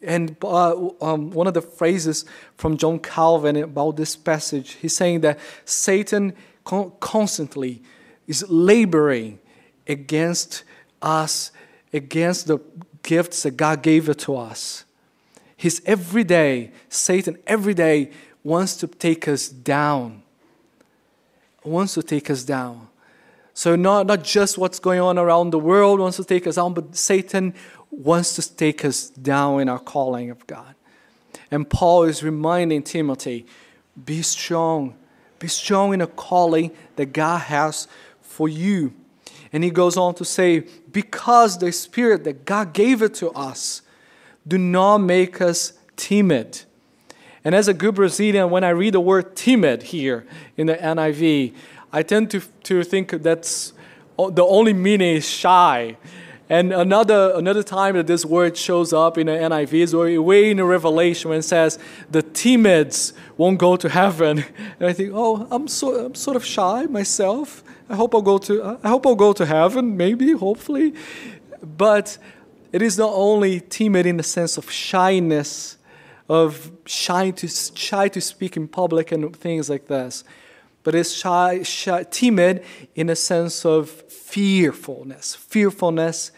And 0.02 0.36
uh, 0.42 0.90
um, 1.00 1.30
one 1.30 1.46
of 1.46 1.54
the 1.54 1.62
phrases 1.62 2.24
from 2.56 2.76
John 2.76 2.98
Calvin 2.98 3.56
about 3.56 3.96
this 3.96 4.16
passage, 4.16 4.72
he's 4.80 4.96
saying 4.96 5.20
that 5.20 5.38
Satan 5.64 6.34
constantly 7.00 7.82
is 8.26 8.44
laboring 8.48 9.38
against 9.86 10.64
us, 11.00 11.50
against 11.92 12.46
the 12.46 12.58
gifts 13.02 13.42
that 13.44 13.52
God 13.52 13.82
gave 13.82 14.14
to 14.16 14.36
us. 14.36 14.84
He's 15.56 15.80
every 15.86 16.24
day, 16.24 16.70
Satan 16.88 17.38
every 17.46 17.74
day 17.74 18.10
wants 18.44 18.76
to 18.76 18.86
take 18.86 19.26
us 19.26 19.48
down. 19.48 20.22
Wants 21.64 21.94
to 21.94 22.02
take 22.02 22.30
us 22.30 22.44
down. 22.44 22.88
So 23.54 23.74
not, 23.74 24.06
not 24.06 24.22
just 24.22 24.56
what's 24.56 24.78
going 24.78 25.00
on 25.00 25.18
around 25.18 25.50
the 25.50 25.58
world 25.58 25.98
wants 25.98 26.16
to 26.18 26.24
take 26.24 26.46
us 26.46 26.54
down, 26.54 26.74
but 26.74 26.94
Satan 26.94 27.54
wants 27.90 28.36
to 28.36 28.56
take 28.56 28.84
us 28.84 29.08
down 29.08 29.60
in 29.60 29.68
our 29.68 29.80
calling 29.80 30.30
of 30.30 30.46
God. 30.46 30.74
And 31.50 31.68
Paul 31.68 32.04
is 32.04 32.22
reminding 32.22 32.84
Timothy, 32.84 33.46
be 34.04 34.22
strong, 34.22 34.94
be 35.38 35.48
strong 35.48 35.94
in 35.94 36.00
a 36.00 36.06
calling 36.06 36.72
that 36.96 37.12
God 37.12 37.38
has 37.42 37.88
for 38.20 38.48
you. 38.48 38.92
And 39.52 39.64
he 39.64 39.70
goes 39.70 39.96
on 39.96 40.14
to 40.16 40.24
say, 40.24 40.64
because 40.92 41.58
the 41.58 41.72
Spirit 41.72 42.24
that 42.24 42.44
God 42.44 42.72
gave 42.72 43.02
it 43.02 43.14
to 43.14 43.30
us 43.30 43.82
do 44.46 44.58
not 44.58 44.98
make 44.98 45.40
us 45.40 45.72
timid. 45.96 46.62
And 47.44 47.54
as 47.54 47.68
a 47.68 47.74
good 47.74 47.94
Brazilian, 47.94 48.50
when 48.50 48.64
I 48.64 48.70
read 48.70 48.94
the 48.94 49.00
word 49.00 49.36
timid 49.36 49.84
here 49.84 50.26
in 50.56 50.66
the 50.66 50.74
NIV, 50.74 51.54
I 51.92 52.02
tend 52.02 52.30
to, 52.32 52.42
to 52.64 52.82
think 52.82 53.10
that's 53.22 53.72
the 54.18 54.44
only 54.44 54.72
meaning 54.72 55.16
is 55.16 55.28
shy. 55.28 55.96
And 56.50 56.72
another, 56.72 57.32
another 57.34 57.62
time 57.62 57.94
that 57.96 58.06
this 58.06 58.24
word 58.24 58.56
shows 58.56 58.92
up 58.92 59.18
in 59.18 59.26
the 59.26 59.32
NIV 59.32 59.72
is 59.74 59.94
way 59.94 60.50
in 60.50 60.56
the 60.56 60.64
Revelation 60.64 61.28
when 61.28 61.40
it 61.40 61.42
says, 61.42 61.78
the 62.10 62.22
timids 62.22 63.12
won't 63.36 63.58
go 63.58 63.76
to 63.76 63.88
heaven. 63.88 64.44
And 64.80 64.88
I 64.88 64.94
think, 64.94 65.12
oh, 65.14 65.46
I'm, 65.50 65.68
so, 65.68 66.06
I'm 66.06 66.14
sort 66.14 66.36
of 66.36 66.44
shy 66.44 66.84
myself. 66.86 67.62
I 67.90 67.96
hope 67.96 68.14
I'll 68.14 68.22
go 68.22 68.38
to, 68.38 68.78
I 68.82 68.88
hope 68.88 69.06
I'll 69.06 69.14
go 69.14 69.34
to 69.34 69.44
heaven, 69.44 69.96
maybe, 69.96 70.32
hopefully. 70.32 70.94
But 71.62 72.16
it 72.72 72.80
is 72.80 72.96
not 72.96 73.12
only 73.12 73.60
timid 73.60 74.06
in 74.06 74.16
the 74.16 74.22
sense 74.22 74.56
of 74.56 74.70
shyness, 74.70 75.76
of 76.30 76.70
shy 76.86 77.30
to, 77.30 77.48
shy 77.48 78.08
to 78.08 78.20
speak 78.20 78.56
in 78.56 78.68
public 78.68 79.12
and 79.12 79.34
things 79.36 79.68
like 79.68 79.86
this 79.86 80.24
but 80.88 80.94
it's 80.94 81.12
shy, 81.12 81.62
shy, 81.64 82.02
timid 82.04 82.64
in 82.94 83.10
a 83.10 83.14
sense 83.14 83.66
of 83.66 83.90
fearfulness. 83.90 85.34
Fearfulness, 85.34 86.32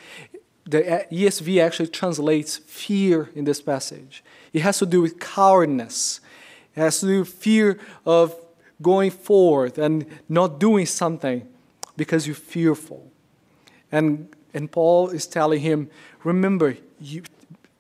the 0.65 1.07
ESV 1.13 1.63
actually 1.63 1.87
translates 1.87 2.57
fear 2.57 3.31
in 3.37 3.45
this 3.45 3.63
passage. 3.63 4.25
It 4.53 4.63
has 4.63 4.81
to 4.81 4.87
do 4.87 5.03
with 5.03 5.21
cowardness. 5.21 6.21
It 6.75 6.81
has 6.81 6.99
to 6.99 7.07
do 7.07 7.19
with 7.21 7.29
fear 7.29 7.79
of 8.05 8.35
going 8.83 9.13
forth 9.13 9.79
and 9.79 10.05
not 10.29 10.59
doing 10.59 10.87
something 10.87 11.47
because 11.97 12.27
you're 12.27 12.35
fearful. 12.35 13.09
And, 13.93 14.35
and 14.53 14.69
Paul 14.69 15.11
is 15.11 15.29
telling 15.29 15.61
him, 15.61 15.89
remember, 16.25 16.77
you, 17.01 17.23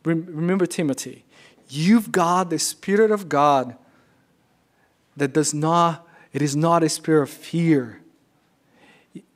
remember 0.04 0.66
Timothy, 0.66 1.24
you've 1.68 2.12
got 2.12 2.48
the 2.48 2.60
Spirit 2.60 3.10
of 3.10 3.28
God 3.28 3.74
that 5.16 5.32
does 5.32 5.52
not 5.52 6.06
it 6.32 6.42
is 6.42 6.54
not 6.54 6.82
a 6.82 6.88
spirit 6.88 7.22
of 7.22 7.30
fear. 7.30 8.00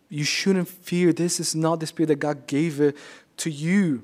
You 0.08 0.24
shouldn't 0.24 0.68
fear. 0.68 1.12
This 1.12 1.40
is 1.40 1.54
not 1.54 1.80
the 1.80 1.86
spirit 1.86 2.08
that 2.08 2.16
God 2.16 2.46
gave 2.46 2.80
it 2.80 2.96
to 3.38 3.50
you. 3.50 4.02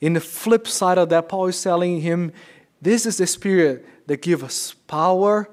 In 0.00 0.12
the 0.12 0.20
flip 0.20 0.68
side 0.68 0.98
of 0.98 1.08
that, 1.08 1.28
Paul 1.28 1.46
is 1.46 1.62
telling 1.62 2.00
him, 2.02 2.32
this 2.82 3.06
is 3.06 3.16
the 3.16 3.26
spirit 3.26 3.86
that 4.06 4.20
gives 4.20 4.42
us 4.42 4.74
power, 4.86 5.48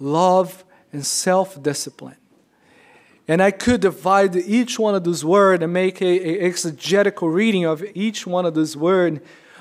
love, 0.00 0.64
and 0.92 1.06
self 1.06 1.62
discipline. 1.62 2.16
And 3.26 3.42
I 3.42 3.52
could 3.52 3.80
divide 3.80 4.36
each 4.36 4.78
one 4.78 4.94
of 4.94 5.04
those 5.04 5.24
words 5.24 5.62
and 5.62 5.72
make 5.72 6.00
an 6.00 6.20
exegetical 6.22 7.28
reading 7.28 7.64
of 7.64 7.84
each 7.94 8.26
one 8.26 8.44
of 8.44 8.54
those 8.54 8.76
words. 8.76 9.20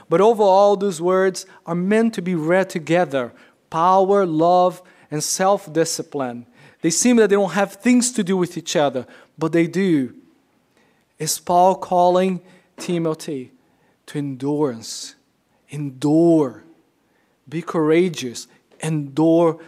But 0.09 0.19
overall, 0.19 0.75
those 0.75 1.01
words 1.01 1.45
are 1.65 1.75
meant 1.75 2.13
to 2.15 2.21
be 2.21 2.35
read 2.35 2.69
together 2.69 3.31
power, 3.69 4.25
love, 4.25 4.81
and 5.13 5.23
self 5.23 5.71
discipline. 5.71 6.47
They 6.81 6.89
seem 6.89 7.17
that 7.17 7.29
they 7.29 7.35
don't 7.35 7.51
have 7.51 7.73
things 7.73 8.11
to 8.13 8.23
do 8.23 8.35
with 8.35 8.57
each 8.57 8.75
other, 8.75 9.05
but 9.37 9.51
they 9.51 9.67
do. 9.67 10.15
Is 11.19 11.39
Paul 11.39 11.75
calling 11.75 12.41
Timothy 12.77 13.51
to 14.07 14.17
endurance? 14.17 15.13
Endure. 15.69 16.63
Be 17.47 17.61
courageous. 17.61 18.47
Endure. 18.81 19.59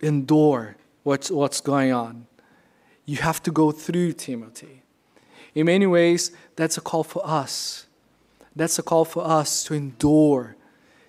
Endure 0.00 0.76
what's, 1.02 1.32
what's 1.32 1.60
going 1.60 1.92
on. 1.92 2.26
You 3.04 3.16
have 3.16 3.42
to 3.42 3.50
go 3.50 3.72
through 3.72 4.12
Timothy. 4.12 4.82
In 5.52 5.66
many 5.66 5.86
ways, 5.86 6.30
that's 6.54 6.78
a 6.78 6.80
call 6.80 7.02
for 7.02 7.26
us. 7.26 7.86
That's 8.54 8.78
a 8.78 8.84
call 8.84 9.04
for 9.04 9.26
us 9.26 9.64
to 9.64 9.74
endure, 9.74 10.54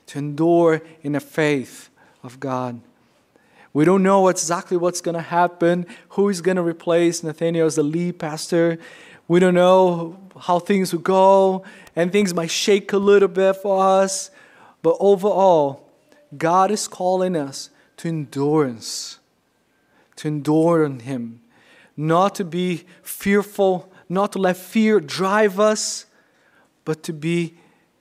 to 0.07 0.17
endure 0.17 0.81
in 1.03 1.11
the 1.11 1.19
faith 1.19 1.91
of 2.23 2.39
God. 2.39 2.81
We 3.73 3.85
don't 3.85 4.03
know 4.03 4.27
exactly 4.27 4.77
what's 4.77 5.01
going 5.01 5.15
to 5.15 5.21
happen, 5.21 5.87
who 6.09 6.29
is 6.29 6.41
going 6.41 6.57
to 6.57 6.63
replace 6.63 7.23
Nathaniel 7.23 7.65
as 7.65 7.75
the 7.75 7.83
lead 7.83 8.19
pastor. 8.19 8.77
We 9.27 9.39
don't 9.39 9.55
know 9.55 10.19
how 10.39 10.59
things 10.59 10.93
will 10.93 11.01
go, 11.01 11.63
and 11.95 12.11
things 12.11 12.35
might 12.35 12.51
shake 12.51 12.93
a 12.93 12.97
little 12.97 13.27
bit 13.27 13.55
for 13.55 13.83
us. 13.83 14.29
But 14.83 14.95
overall, 14.99 15.89
God 16.37 16.69
is 16.69 16.87
calling 16.87 17.35
us 17.35 17.71
to 17.97 18.09
endurance, 18.09 19.17
to 20.17 20.27
endure 20.27 20.85
on 20.85 20.99
Him, 20.99 21.41
not 21.97 22.35
to 22.35 22.45
be 22.45 22.83
fearful, 23.01 23.91
not 24.07 24.33
to 24.33 24.39
let 24.39 24.57
fear 24.57 24.99
drive 24.99 25.59
us, 25.59 26.05
but 26.85 27.01
to 27.03 27.13
be 27.13 27.55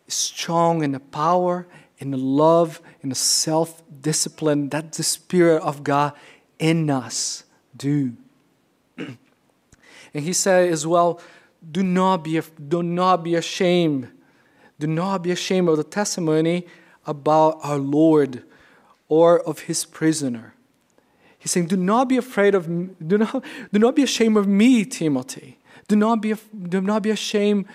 strong 0.09 0.83
in 0.83 0.93
the 0.93 1.01
power 1.01 1.67
in 2.03 2.11
the 2.11 2.19
love, 2.19 2.83
in 3.01 3.09
the 3.09 3.15
self 3.15 3.83
discipline 4.03 4.69
that 4.71 4.93
the 4.93 5.03
Spirit 5.03 5.63
of 5.63 5.85
God 5.85 6.13
in 6.59 6.91
us 6.91 7.45
do. 7.77 8.15
and 8.99 9.17
he 10.13 10.33
said 10.33 10.71
as 10.71 10.87
well, 10.87 11.21
do 11.71 11.83
not 11.83 12.25
be, 12.25 12.41
do 12.69 12.83
not 12.83 13.23
be 13.23 13.37
ashamed. 13.37 14.09
Do 14.81 14.89
not 14.89 15.23
be 15.23 15.31
ashamed 15.31 15.69
of 15.69 15.77
the 15.77 15.85
testimony 15.85 16.67
about 17.07 17.61
our 17.63 17.79
Lord 17.79 18.43
or 19.09 19.41
of 19.41 19.61
his 19.61 19.85
prisoner. 19.85 20.55
He's 21.39 21.53
saying, 21.53 21.67
Do 21.67 21.77
not 21.77 22.09
be 22.09 22.17
afraid 22.17 22.55
of, 22.55 22.67
do 22.67 23.19
not, 23.19 23.45
do 23.73 23.79
not 23.79 23.95
be 23.95 24.03
ashamed 24.03 24.37
of 24.37 24.49
me, 24.49 24.85
Timothy. 24.85 25.59
Do 25.87 25.95
not, 25.95 26.21
be, 26.21 26.35
do 26.69 26.81
not 26.81 27.03
be 27.03 27.11
ashamed 27.11 27.67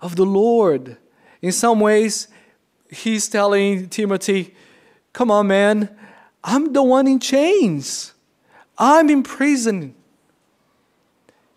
of 0.00 0.16
the 0.16 0.26
Lord. 0.26 0.98
In 1.40 1.52
some 1.52 1.80
ways, 1.80 2.28
he's 2.90 3.28
telling 3.28 3.88
Timothy, 3.88 4.54
Come 5.12 5.30
on, 5.30 5.48
man, 5.48 5.88
I'm 6.44 6.72
the 6.72 6.82
one 6.82 7.06
in 7.06 7.18
chains. 7.18 8.14
I'm 8.78 9.10
in 9.10 9.22
prison. 9.22 9.94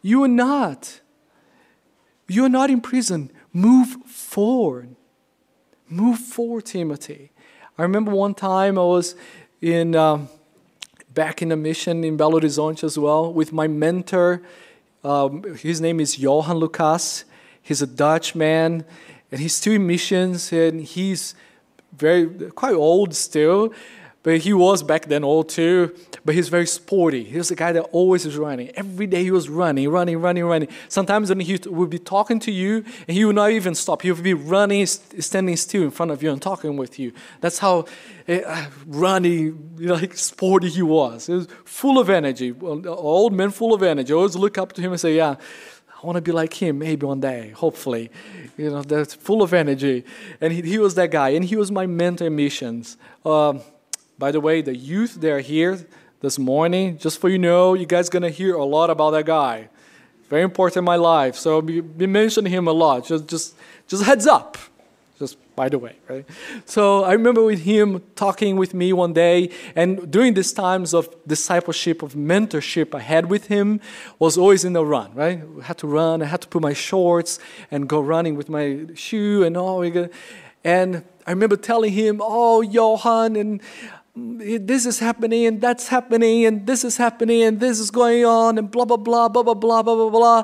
You 0.01 0.23
are 0.23 0.27
not. 0.27 0.99
You 2.27 2.45
are 2.45 2.49
not 2.49 2.69
in 2.69 2.81
prison. 2.81 3.31
Move 3.53 3.89
forward. 4.05 4.95
Move 5.87 6.19
forward, 6.19 6.65
Timothy. 6.65 7.31
I 7.77 7.83
remember 7.83 8.11
one 8.11 8.33
time 8.33 8.77
I 8.77 8.83
was 8.83 9.15
in 9.61 9.95
um, 9.95 10.27
back 11.13 11.41
in 11.41 11.51
a 11.51 11.55
mission 11.55 12.03
in 12.03 12.17
Belo 12.17 12.41
Horizonte 12.41 12.83
as 12.83 12.97
well 12.97 13.31
with 13.31 13.53
my 13.53 13.67
mentor. 13.67 14.41
Um, 15.03 15.43
his 15.55 15.79
name 15.79 15.99
is 15.99 16.17
Johan 16.17 16.57
Lucas. 16.57 17.25
He's 17.61 17.81
a 17.81 17.87
Dutch 17.87 18.35
man, 18.35 18.83
and 19.33 19.41
he's 19.41 19.55
still 19.55 19.73
in 19.73 19.87
missions, 19.87 20.53
and 20.53 20.81
he's 20.81 21.33
very 21.97 22.27
quite 22.51 22.75
old 22.75 23.15
still, 23.15 23.73
but 24.21 24.37
he 24.37 24.53
was 24.53 24.83
back 24.83 25.07
then 25.07 25.23
old 25.23 25.49
too. 25.49 25.95
But 26.23 26.35
he's 26.35 26.49
very 26.49 26.67
sporty. 26.67 27.23
He 27.23 27.37
was 27.37 27.49
a 27.49 27.55
guy 27.55 27.71
that 27.71 27.81
always 27.91 28.27
is 28.27 28.37
running. 28.37 28.69
Every 28.75 29.07
day 29.07 29.23
he 29.23 29.31
was 29.31 29.49
running, 29.49 29.89
running, 29.89 30.21
running, 30.21 30.45
running. 30.45 30.69
Sometimes 30.87 31.29
when 31.29 31.39
he 31.39 31.59
would 31.65 31.89
be 31.89 31.97
talking 31.97 32.39
to 32.41 32.51
you, 32.51 32.85
and 33.07 33.17
he 33.17 33.25
would 33.25 33.35
not 33.35 33.49
even 33.49 33.73
stop. 33.73 34.03
He 34.03 34.11
would 34.11 34.23
be 34.23 34.35
running, 34.35 34.85
standing 34.85 35.57
still 35.57 35.81
in 35.81 35.89
front 35.89 36.11
of 36.11 36.21
you 36.21 36.31
and 36.31 36.39
talking 36.39 36.77
with 36.77 36.99
you. 36.99 37.11
That's 37.41 37.57
how 37.57 37.85
uh, 38.29 38.67
running, 38.85 39.75
like 39.79 40.15
sporty 40.15 40.69
he 40.69 40.83
was. 40.83 41.25
He 41.25 41.33
was 41.33 41.47
full 41.65 41.97
of 41.97 42.07
energy. 42.07 42.53
Old 42.61 43.33
man 43.33 43.49
full 43.49 43.73
of 43.73 43.81
energy. 43.81 44.13
I 44.13 44.15
always 44.15 44.35
look 44.35 44.59
up 44.59 44.73
to 44.73 44.81
him 44.81 44.91
and 44.91 45.01
say, 45.01 45.15
yeah, 45.15 45.37
I 46.03 46.05
want 46.05 46.17
to 46.17 46.21
be 46.21 46.33
like 46.33 46.53
him 46.53 46.79
maybe 46.79 47.05
one 47.05 47.21
day, 47.21 47.51
hopefully. 47.51 48.11
You 48.57 48.69
know, 48.69 48.81
that's 48.81 49.13
full 49.13 49.41
of 49.41 49.53
energy. 49.53 50.03
And 50.41 50.51
he, 50.51 50.61
he 50.61 50.77
was 50.77 50.95
that 50.95 51.11
guy. 51.11 51.29
And 51.29 51.45
he 51.45 51.55
was 51.55 51.71
my 51.71 51.87
mentor 51.87 52.27
in 52.27 52.35
missions. 52.35 52.97
Um, 53.25 53.61
by 54.19 54.31
the 54.31 54.41
way, 54.41 54.61
the 54.61 54.75
youth, 54.75 55.15
they're 55.21 55.39
here 55.39 55.87
this 56.19 56.37
morning. 56.37 56.97
Just 56.97 57.19
for 57.19 57.29
you 57.29 57.39
know, 57.39 57.73
you 57.73 57.85
guys 57.85 58.09
going 58.09 58.23
to 58.23 58.29
hear 58.29 58.53
a 58.55 58.65
lot 58.65 58.89
about 58.89 59.11
that 59.11 59.25
guy. 59.25 59.69
Very 60.29 60.43
important 60.43 60.77
in 60.77 60.83
my 60.83 60.97
life. 60.97 61.37
So 61.37 61.61
be, 61.61 61.81
mentioning 61.81 62.51
him 62.51 62.67
a 62.67 62.73
lot. 62.73 63.07
Just, 63.07 63.27
just, 63.27 63.55
just 63.87 64.03
heads 64.03 64.27
up 64.27 64.57
by 65.55 65.69
the 65.69 65.77
way, 65.77 65.95
right? 66.09 66.25
So 66.65 67.03
I 67.03 67.13
remember 67.13 67.43
with 67.43 67.61
him 67.61 68.01
talking 68.15 68.55
with 68.55 68.73
me 68.73 68.93
one 68.93 69.13
day, 69.13 69.49
and 69.75 70.11
during 70.11 70.33
these 70.33 70.51
times 70.53 70.93
of 70.93 71.09
discipleship, 71.27 72.01
of 72.01 72.13
mentorship 72.13 72.95
I 72.95 72.99
had 73.01 73.29
with 73.29 73.47
him, 73.47 73.79
was 74.19 74.37
always 74.37 74.65
in 74.65 74.73
the 74.73 74.85
run, 74.85 75.13
right? 75.13 75.43
I 75.61 75.63
had 75.63 75.77
to 75.79 75.87
run, 75.87 76.21
I 76.21 76.25
had 76.25 76.41
to 76.41 76.47
put 76.47 76.61
my 76.61 76.73
shorts 76.73 77.39
and 77.71 77.87
go 77.87 78.01
running 78.01 78.35
with 78.35 78.49
my 78.49 78.87
shoe 78.95 79.43
and 79.43 79.55
all. 79.55 79.83
And 80.63 81.03
I 81.27 81.31
remember 81.31 81.57
telling 81.57 81.93
him, 81.93 82.21
oh, 82.23 82.61
Johan, 82.61 83.35
and 83.35 83.61
mm, 84.17 84.67
this 84.67 84.85
is 84.85 84.99
happening 84.99 85.45
and 85.45 85.61
that's 85.61 85.87
happening 85.87 86.45
and 86.45 86.65
this 86.65 86.83
is 86.83 86.97
happening 86.97 87.43
and 87.43 87.59
this 87.59 87.79
is 87.79 87.91
going 87.91 88.25
on 88.25 88.57
and 88.57 88.71
blah 88.71 88.85
blah 88.85 88.97
blah 88.97 89.27
blah 89.27 89.43
blah 89.43 89.53
blah 89.53 89.81
blah 89.83 90.09
blah 90.09 90.43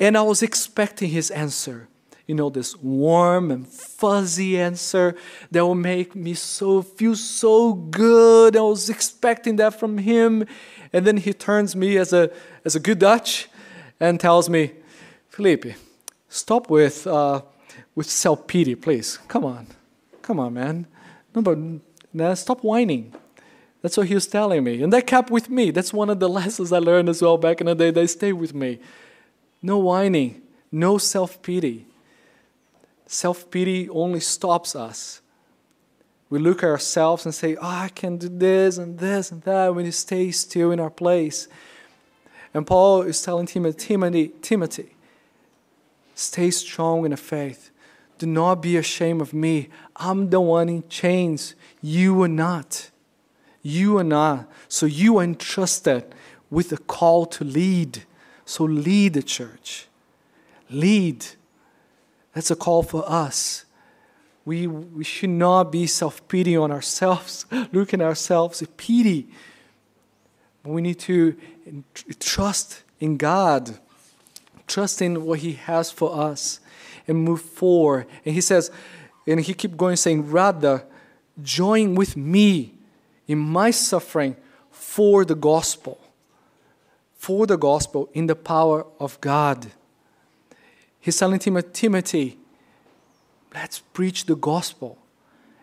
and 0.00 0.16
i 0.16 0.22
was 0.22 0.42
expecting 0.42 1.10
his 1.10 1.30
answer 1.30 1.88
you 2.28 2.34
know, 2.34 2.50
this 2.50 2.76
warm 2.76 3.50
and 3.50 3.66
fuzzy 3.66 4.60
answer 4.60 5.16
that 5.50 5.64
will 5.64 5.74
make 5.74 6.14
me 6.14 6.34
so 6.34 6.82
feel 6.82 7.16
so 7.16 7.72
good. 7.72 8.54
I 8.54 8.60
was 8.60 8.90
expecting 8.90 9.56
that 9.56 9.80
from 9.80 9.96
him. 9.96 10.44
And 10.92 11.06
then 11.06 11.16
he 11.16 11.32
turns 11.32 11.74
me 11.74 11.96
as 11.96 12.12
a 12.12 12.30
as 12.66 12.76
a 12.76 12.80
good 12.80 12.98
Dutch 12.98 13.48
and 13.98 14.20
tells 14.20 14.48
me, 14.50 14.72
Felipe, 15.30 15.74
stop 16.28 16.68
with 16.68 17.06
uh, 17.06 17.40
with 17.94 18.10
self 18.10 18.46
pity, 18.46 18.74
please. 18.74 19.18
Come 19.26 19.46
on, 19.46 19.66
come 20.20 20.38
on, 20.38 20.52
man. 20.52 20.86
No, 21.34 21.40
but 21.40 21.58
nah, 22.12 22.34
stop 22.34 22.62
whining. 22.62 23.14
That's 23.80 23.96
what 23.96 24.08
he 24.08 24.14
was 24.14 24.26
telling 24.26 24.64
me, 24.64 24.82
and 24.82 24.92
that 24.92 25.06
kept 25.06 25.30
with 25.30 25.48
me. 25.48 25.70
That's 25.70 25.94
one 25.94 26.10
of 26.10 26.20
the 26.20 26.28
lessons 26.40 26.72
I 26.72 26.78
learned 26.78 27.08
as 27.08 27.22
well 27.22 27.38
back 27.38 27.60
in 27.62 27.66
the 27.66 27.74
day. 27.74 27.90
They 27.90 28.06
stay 28.06 28.34
with 28.34 28.52
me. 28.52 28.80
No 29.62 29.78
whining, 29.78 30.42
no 30.70 30.98
self 30.98 31.40
pity. 31.40 31.87
Self 33.08 33.50
pity 33.50 33.88
only 33.88 34.20
stops 34.20 34.76
us. 34.76 35.22
We 36.28 36.38
look 36.38 36.62
at 36.62 36.68
ourselves 36.68 37.24
and 37.24 37.34
say, 37.34 37.56
Oh, 37.56 37.62
I 37.62 37.88
can 37.88 38.18
do 38.18 38.28
this 38.28 38.76
and 38.76 38.98
this 38.98 39.32
and 39.32 39.42
that 39.42 39.74
when 39.74 39.86
we 39.86 39.90
stay 39.90 40.30
still 40.30 40.70
in 40.70 40.78
our 40.78 40.90
place. 40.90 41.48
And 42.52 42.66
Paul 42.66 43.02
is 43.02 43.22
telling 43.22 43.46
Timothy, 43.46 44.32
Timothy, 44.42 44.94
stay 46.14 46.50
strong 46.50 47.06
in 47.06 47.12
the 47.12 47.16
faith. 47.16 47.70
Do 48.18 48.26
not 48.26 48.56
be 48.60 48.76
ashamed 48.76 49.22
of 49.22 49.32
me. 49.32 49.70
I'm 49.96 50.28
the 50.28 50.40
one 50.40 50.68
in 50.68 50.86
chains. 50.90 51.54
You 51.80 52.22
are 52.22 52.28
not. 52.28 52.90
You 53.62 53.96
are 53.96 54.04
not. 54.04 54.50
So 54.68 54.84
you 54.84 55.16
are 55.18 55.24
entrusted 55.24 56.04
with 56.50 56.72
a 56.72 56.78
call 56.78 57.24
to 57.26 57.44
lead. 57.44 58.04
So 58.44 58.64
lead 58.64 59.14
the 59.14 59.22
church. 59.22 59.86
Lead. 60.68 61.24
That's 62.38 62.52
a 62.52 62.54
call 62.54 62.84
for 62.84 63.02
us. 63.10 63.64
We, 64.44 64.68
we 64.68 65.02
should 65.02 65.30
not 65.30 65.72
be 65.72 65.88
self 65.88 66.28
pity 66.28 66.56
on 66.56 66.70
ourselves, 66.70 67.46
looking 67.72 68.00
at 68.00 68.06
ourselves 68.06 68.60
with 68.60 68.76
pity. 68.76 69.26
We 70.62 70.80
need 70.80 71.00
to 71.00 71.34
trust 72.20 72.84
in 73.00 73.16
God, 73.16 73.76
trust 74.68 75.02
in 75.02 75.24
what 75.24 75.40
He 75.40 75.54
has 75.54 75.90
for 75.90 76.16
us, 76.16 76.60
and 77.08 77.18
move 77.18 77.42
forward. 77.42 78.06
And 78.24 78.36
He 78.36 78.40
says, 78.40 78.70
and 79.26 79.40
He 79.40 79.52
keep 79.52 79.76
going 79.76 79.96
saying, 79.96 80.30
rather, 80.30 80.84
join 81.42 81.96
with 81.96 82.16
me 82.16 82.72
in 83.26 83.40
my 83.40 83.72
suffering 83.72 84.36
for 84.70 85.24
the 85.24 85.34
gospel, 85.34 85.98
for 87.16 87.48
the 87.48 87.58
gospel 87.58 88.08
in 88.14 88.28
the 88.28 88.36
power 88.36 88.86
of 89.00 89.20
God. 89.20 89.72
He's 91.00 91.16
telling 91.16 91.38
Timothy, 91.38 92.38
let's 93.54 93.78
preach 93.78 94.26
the 94.26 94.36
gospel. 94.36 94.98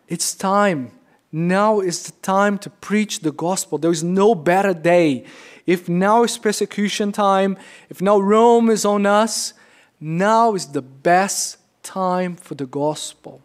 It's 0.08 0.34
time. 0.34 0.91
Now 1.32 1.82
is 1.82 2.04
the 2.04 2.12
time 2.21 2.58
to 2.60 2.69
preach 2.69 3.19
the 3.19 3.32
gospel. 3.32 3.78
There 3.78 3.91
is 3.91 4.04
no 4.04 4.36
better 4.36 4.74
day. 4.74 5.26
If 5.65 5.89
now 5.89 6.24
is 6.24 6.38
persecution 6.38 7.12
time, 7.12 7.58
if 7.89 8.02
now 8.02 8.19
Rome 8.19 8.69
is 8.69 8.86
on 8.86 9.06
us, 9.06 9.54
now 10.00 10.54
is 10.56 10.67
the 10.67 10.82
best 10.82 11.58
time 11.84 12.36
for 12.36 12.56
the 12.56 12.65
gospel. 12.65 13.41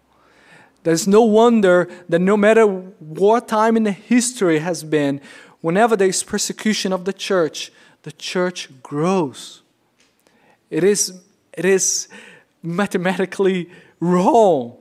There's 0.82 1.06
no 1.06 1.22
wonder 1.22 1.88
that 2.08 2.20
no 2.20 2.36
matter 2.36 2.64
what 2.66 3.48
time 3.48 3.76
in 3.76 3.82
the 3.82 3.92
history 3.92 4.60
has 4.60 4.82
been, 4.82 5.20
whenever 5.60 5.96
there 5.96 6.08
is 6.08 6.22
persecution 6.22 6.92
of 6.92 7.04
the 7.04 7.12
church, 7.12 7.72
the 8.02 8.12
church 8.12 8.68
grows. 8.82 9.62
It 10.70 10.84
is 10.84 11.20
it 11.52 11.64
is 11.64 12.08
mathematically 12.62 13.70
wrong. 14.00 14.76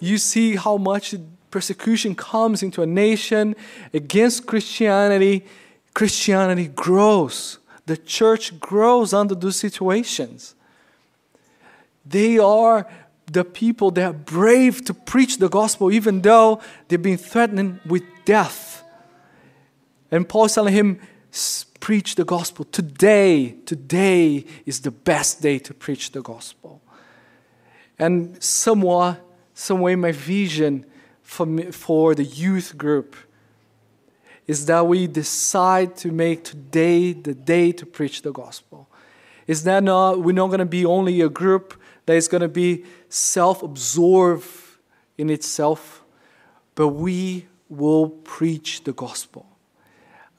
You 0.00 0.18
see 0.18 0.56
how 0.56 0.76
much 0.76 1.14
persecution 1.50 2.14
comes 2.14 2.62
into 2.62 2.82
a 2.82 2.86
nation 2.86 3.54
against 3.92 4.46
Christianity. 4.46 5.44
Christianity 5.94 6.68
grows. 6.68 7.58
The 7.86 7.96
church 7.96 8.58
grows 8.60 9.12
under 9.12 9.34
those 9.34 9.56
situations. 9.56 10.54
They 12.06 12.38
are 12.38 12.88
the 13.30 13.44
people 13.44 13.90
that 13.92 14.04
are 14.04 14.12
brave 14.12 14.84
to 14.84 14.94
preach 14.94 15.38
the 15.38 15.48
gospel, 15.48 15.92
even 15.92 16.22
though 16.22 16.60
they've 16.88 17.00
been 17.00 17.16
threatened 17.16 17.80
with 17.86 18.02
death. 18.24 18.82
And 20.10 20.28
Paul's 20.28 20.54
telling 20.54 20.74
him, 20.74 21.00
preach 21.80 22.14
the 22.14 22.24
gospel. 22.24 22.64
Today, 22.66 23.56
today 23.66 24.44
is 24.66 24.80
the 24.80 24.90
best 24.90 25.40
day 25.40 25.58
to 25.58 25.74
preach 25.74 26.12
the 26.12 26.22
gospel. 26.22 26.82
And 27.98 28.42
somewhat, 28.42 29.20
some 29.54 29.80
way, 29.80 29.96
my 29.96 30.12
vision 30.12 30.86
for, 31.22 31.46
me, 31.46 31.70
for 31.70 32.14
the 32.14 32.24
youth 32.24 32.76
group 32.76 33.16
is 34.46 34.66
that 34.66 34.86
we 34.86 35.06
decide 35.06 35.96
to 35.96 36.10
make 36.10 36.44
today 36.44 37.12
the 37.12 37.34
day 37.34 37.72
to 37.72 37.86
preach 37.86 38.22
the 38.22 38.32
gospel. 38.32 38.88
Is 39.46 39.64
that 39.64 39.82
not, 39.82 40.20
we're 40.20 40.32
not 40.32 40.48
going 40.48 40.60
to 40.60 40.64
be 40.64 40.84
only 40.84 41.20
a 41.20 41.28
group 41.28 41.80
that 42.06 42.14
is 42.14 42.26
going 42.26 42.40
to 42.40 42.48
be 42.48 42.84
self 43.08 43.62
absorbed 43.62 44.48
in 45.18 45.30
itself, 45.30 46.02
but 46.74 46.88
we 46.88 47.46
will 47.68 48.08
preach 48.08 48.84
the 48.84 48.92
gospel. 48.92 49.49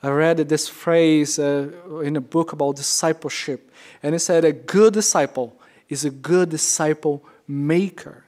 I 0.03 0.09
read 0.09 0.37
this 0.37 0.67
phrase 0.67 1.37
uh, 1.37 1.69
in 2.03 2.15
a 2.15 2.21
book 2.21 2.53
about 2.53 2.75
discipleship, 2.75 3.71
and 4.01 4.15
it 4.15 4.19
said, 4.19 4.43
A 4.43 4.51
good 4.51 4.93
disciple 4.93 5.55
is 5.89 6.05
a 6.05 6.09
good 6.09 6.49
disciple 6.49 7.23
maker. 7.47 8.23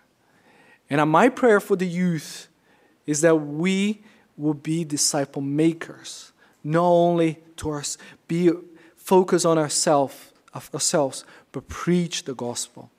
And 0.89 1.09
my 1.09 1.29
prayer 1.29 1.59
for 1.59 1.75
the 1.75 1.87
youth 1.87 2.47
is 3.07 3.21
that 3.21 3.35
we 3.35 4.01
will 4.37 4.53
be 4.53 4.83
disciple 4.83 5.41
makers, 5.41 6.31
not 6.63 6.83
only 6.83 7.39
to 7.57 7.71
us, 7.71 7.97
be 8.27 8.51
focused 8.95 9.45
on 9.45 9.57
ourselves, 9.57 10.31
ourselves, 10.53 11.25
but 11.51 11.67
preach 11.67 12.25
the 12.25 12.35
gospel. 12.35 12.91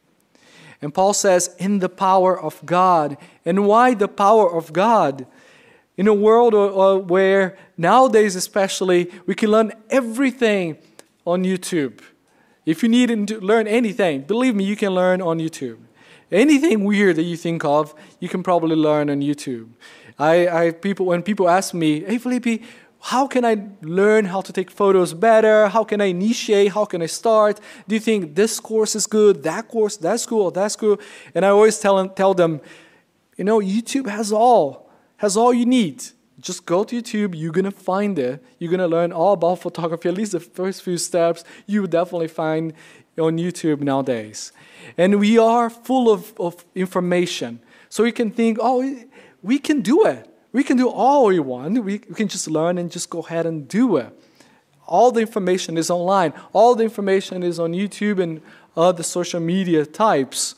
And 0.83 0.93
Paul 0.93 1.15
says, 1.15 1.55
in 1.59 1.79
the 1.79 1.89
power 1.89 2.39
of 2.39 2.61
God. 2.67 3.17
And 3.45 3.67
why 3.67 3.95
the 3.95 4.09
power 4.09 4.55
of 4.55 4.73
God? 4.73 5.27
In 5.97 6.09
a 6.09 6.15
world 6.15 6.55
uh, 6.55 6.95
uh, 6.95 6.99
where 6.99 7.57
nowadays, 7.77 8.35
especially, 8.35 9.11
we 9.27 9.35
can 9.35 9.51
learn 9.51 9.73
everything 9.91 10.77
on 11.25 11.45
YouTube. 11.45 12.01
If 12.67 12.83
you 12.83 12.89
need 12.89 13.29
to 13.29 13.41
learn 13.41 13.67
anything, 13.69 14.23
believe 14.23 14.55
me, 14.55 14.65
you 14.65 14.75
can 14.75 14.93
learn 14.93 15.23
on 15.23 15.39
YouTube. 15.39 15.79
Anything 16.33 16.85
weird 16.85 17.17
that 17.17 17.23
you 17.23 17.37
think 17.37 17.65
of, 17.65 17.95
you 18.19 18.29
can 18.29 18.43
probably 18.43 18.75
learn 18.75 19.09
on 19.09 19.21
YouTube. 19.21 19.69
I, 20.19 20.49
I 20.49 20.71
people 20.73 21.07
when 21.07 21.23
people 21.23 21.49
ask 21.49 21.75
me, 21.75 22.01
"Hey 22.01 22.19
Felipe, 22.19 22.63
how 23.01 23.27
can 23.27 23.45
I 23.45 23.69
learn 23.83 24.25
how 24.25 24.41
to 24.41 24.53
take 24.53 24.71
photos 24.71 25.13
better? 25.15 25.69
How 25.69 25.85
can 25.85 26.01
I 26.01 26.07
initiate? 26.07 26.73
How 26.73 26.87
can 26.87 27.03
I 27.03 27.07
start? 27.07 27.61
Do 27.87 27.95
you 27.95 28.01
think 28.01 28.35
this 28.35 28.59
course 28.59 28.97
is 28.97 29.07
good? 29.07 29.43
That 29.43 29.69
course, 29.69 29.97
that's 29.97 30.27
cool, 30.27 30.51
that's 30.51 30.75
cool?" 30.75 30.99
And 31.35 31.45
I 31.45 31.51
always 31.51 31.79
tell 31.79 31.97
them, 31.97 32.11
tell 32.11 32.35
them, 32.35 32.61
you 33.37 33.45
know, 33.45 33.61
YouTube 33.61 34.09
has 34.09 34.33
all 34.33 34.84
has 35.19 35.37
all 35.37 35.53
you 35.53 35.67
need. 35.67 36.05
Just 36.41 36.67
go 36.67 36.85
to 36.85 37.01
YouTube, 37.01 37.35
you're 37.37 37.53
gonna 37.53 37.71
find 37.71 38.19
it. 38.19 38.43
You're 38.59 38.71
gonna 38.71 38.89
learn 38.89 39.13
all 39.13 39.35
about 39.35 39.61
photography, 39.61 40.09
at 40.09 40.15
least 40.15 40.33
the 40.33 40.41
first 40.41 40.83
few 40.83 40.99
steps 40.99 41.45
you 41.67 41.83
will 41.83 41.89
definitely 41.89 42.29
find 42.29 42.73
on 43.19 43.39
YouTube 43.39 43.81
nowadays. 43.81 44.53
And 44.99 45.19
we 45.21 45.39
are 45.39 45.71
full 45.71 46.11
of, 46.11 46.33
of 46.39 46.65
information. 46.75 47.61
So 47.89 48.05
you 48.05 48.13
can 48.13 48.31
think, 48.31 48.59
oh, 48.61 48.97
we 49.43 49.59
can 49.59 49.81
do 49.81 50.05
it. 50.07 50.29
We 50.53 50.63
can 50.65 50.77
do 50.77 50.89
all 50.89 51.27
we 51.27 51.39
want. 51.39 51.75
We, 51.85 52.01
we 52.09 52.15
can 52.15 52.29
just 52.29 52.49
learn 52.49 52.79
and 52.79 52.91
just 52.91 53.11
go 53.11 53.21
ahead 53.21 53.47
and 53.47 53.67
do 53.69 53.97
it. 53.97 54.13
All 54.87 55.11
the 55.11 55.21
information 55.21 55.79
is 55.79 55.91
online. 55.91 56.33
All 56.53 56.75
the 56.75 56.85
information 56.85 57.43
is 57.43 57.59
on 57.59 57.73
YouTube 57.73 58.21
and 58.23 58.41
other 58.77 59.03
social 59.03 59.41
media 59.41 59.87
types. 59.87 60.57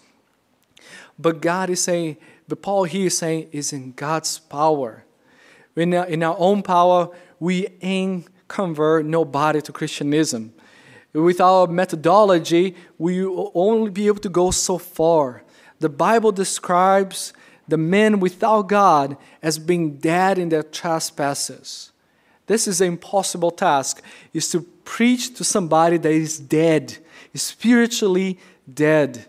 But 1.18 1.40
God 1.40 1.70
is 1.70 1.82
saying, 1.82 2.16
but 2.48 2.62
Paul 2.62 2.84
here 2.84 3.06
is 3.06 3.18
saying, 3.18 3.48
is 3.52 3.72
in 3.72 3.92
God's 3.92 4.38
power. 4.38 5.04
In 5.74 5.94
our, 5.94 6.06
in 6.06 6.22
our 6.22 6.36
own 6.38 6.62
power, 6.62 7.10
we 7.40 7.68
ain't 7.82 8.26
convert 8.48 9.04
nobody 9.04 9.60
to 9.60 9.72
Christianism. 9.72 10.54
With 11.12 11.40
our 11.40 11.66
methodology, 11.66 12.76
we 12.98 13.24
will 13.24 13.50
only 13.54 13.90
be 13.90 14.06
able 14.06 14.20
to 14.20 14.28
go 14.28 14.50
so 14.50 14.78
far. 14.78 15.42
The 15.80 15.88
Bible 15.88 16.32
describes 16.32 17.32
the 17.68 17.76
men 17.76 18.20
without 18.20 18.68
God 18.68 19.16
as 19.42 19.58
being 19.58 19.96
dead 19.96 20.38
in 20.38 20.48
their 20.48 20.62
trespasses. 20.62 21.92
This 22.46 22.68
is 22.68 22.80
an 22.80 22.88
impossible 22.88 23.50
task, 23.50 24.02
is 24.32 24.48
to 24.50 24.60
preach 24.60 25.34
to 25.34 25.44
somebody 25.44 25.96
that 25.96 26.12
is 26.12 26.38
dead, 26.38 26.98
is 27.34 27.42
spiritually 27.42 28.38
dead, 28.72 29.26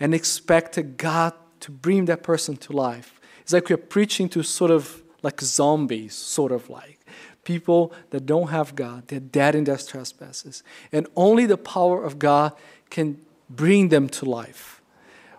and 0.00 0.14
expect 0.14 0.96
God 0.96 1.34
to 1.66 1.72
bring 1.72 2.04
that 2.04 2.22
person 2.22 2.56
to 2.56 2.72
life. 2.72 3.20
It's 3.42 3.52
like 3.52 3.68
we're 3.68 3.76
preaching 3.76 4.28
to 4.28 4.44
sort 4.44 4.70
of 4.70 5.02
like 5.22 5.40
zombies, 5.40 6.14
sort 6.14 6.52
of 6.52 6.70
like 6.70 7.00
people 7.42 7.92
that 8.10 8.24
don't 8.24 8.50
have 8.50 8.76
God. 8.76 9.08
They're 9.08 9.18
dead 9.18 9.56
in 9.56 9.64
their 9.64 9.76
trespasses. 9.76 10.62
And 10.92 11.08
only 11.16 11.44
the 11.44 11.56
power 11.56 12.04
of 12.04 12.20
God 12.20 12.52
can 12.88 13.20
bring 13.50 13.88
them 13.88 14.08
to 14.10 14.24
life. 14.24 14.80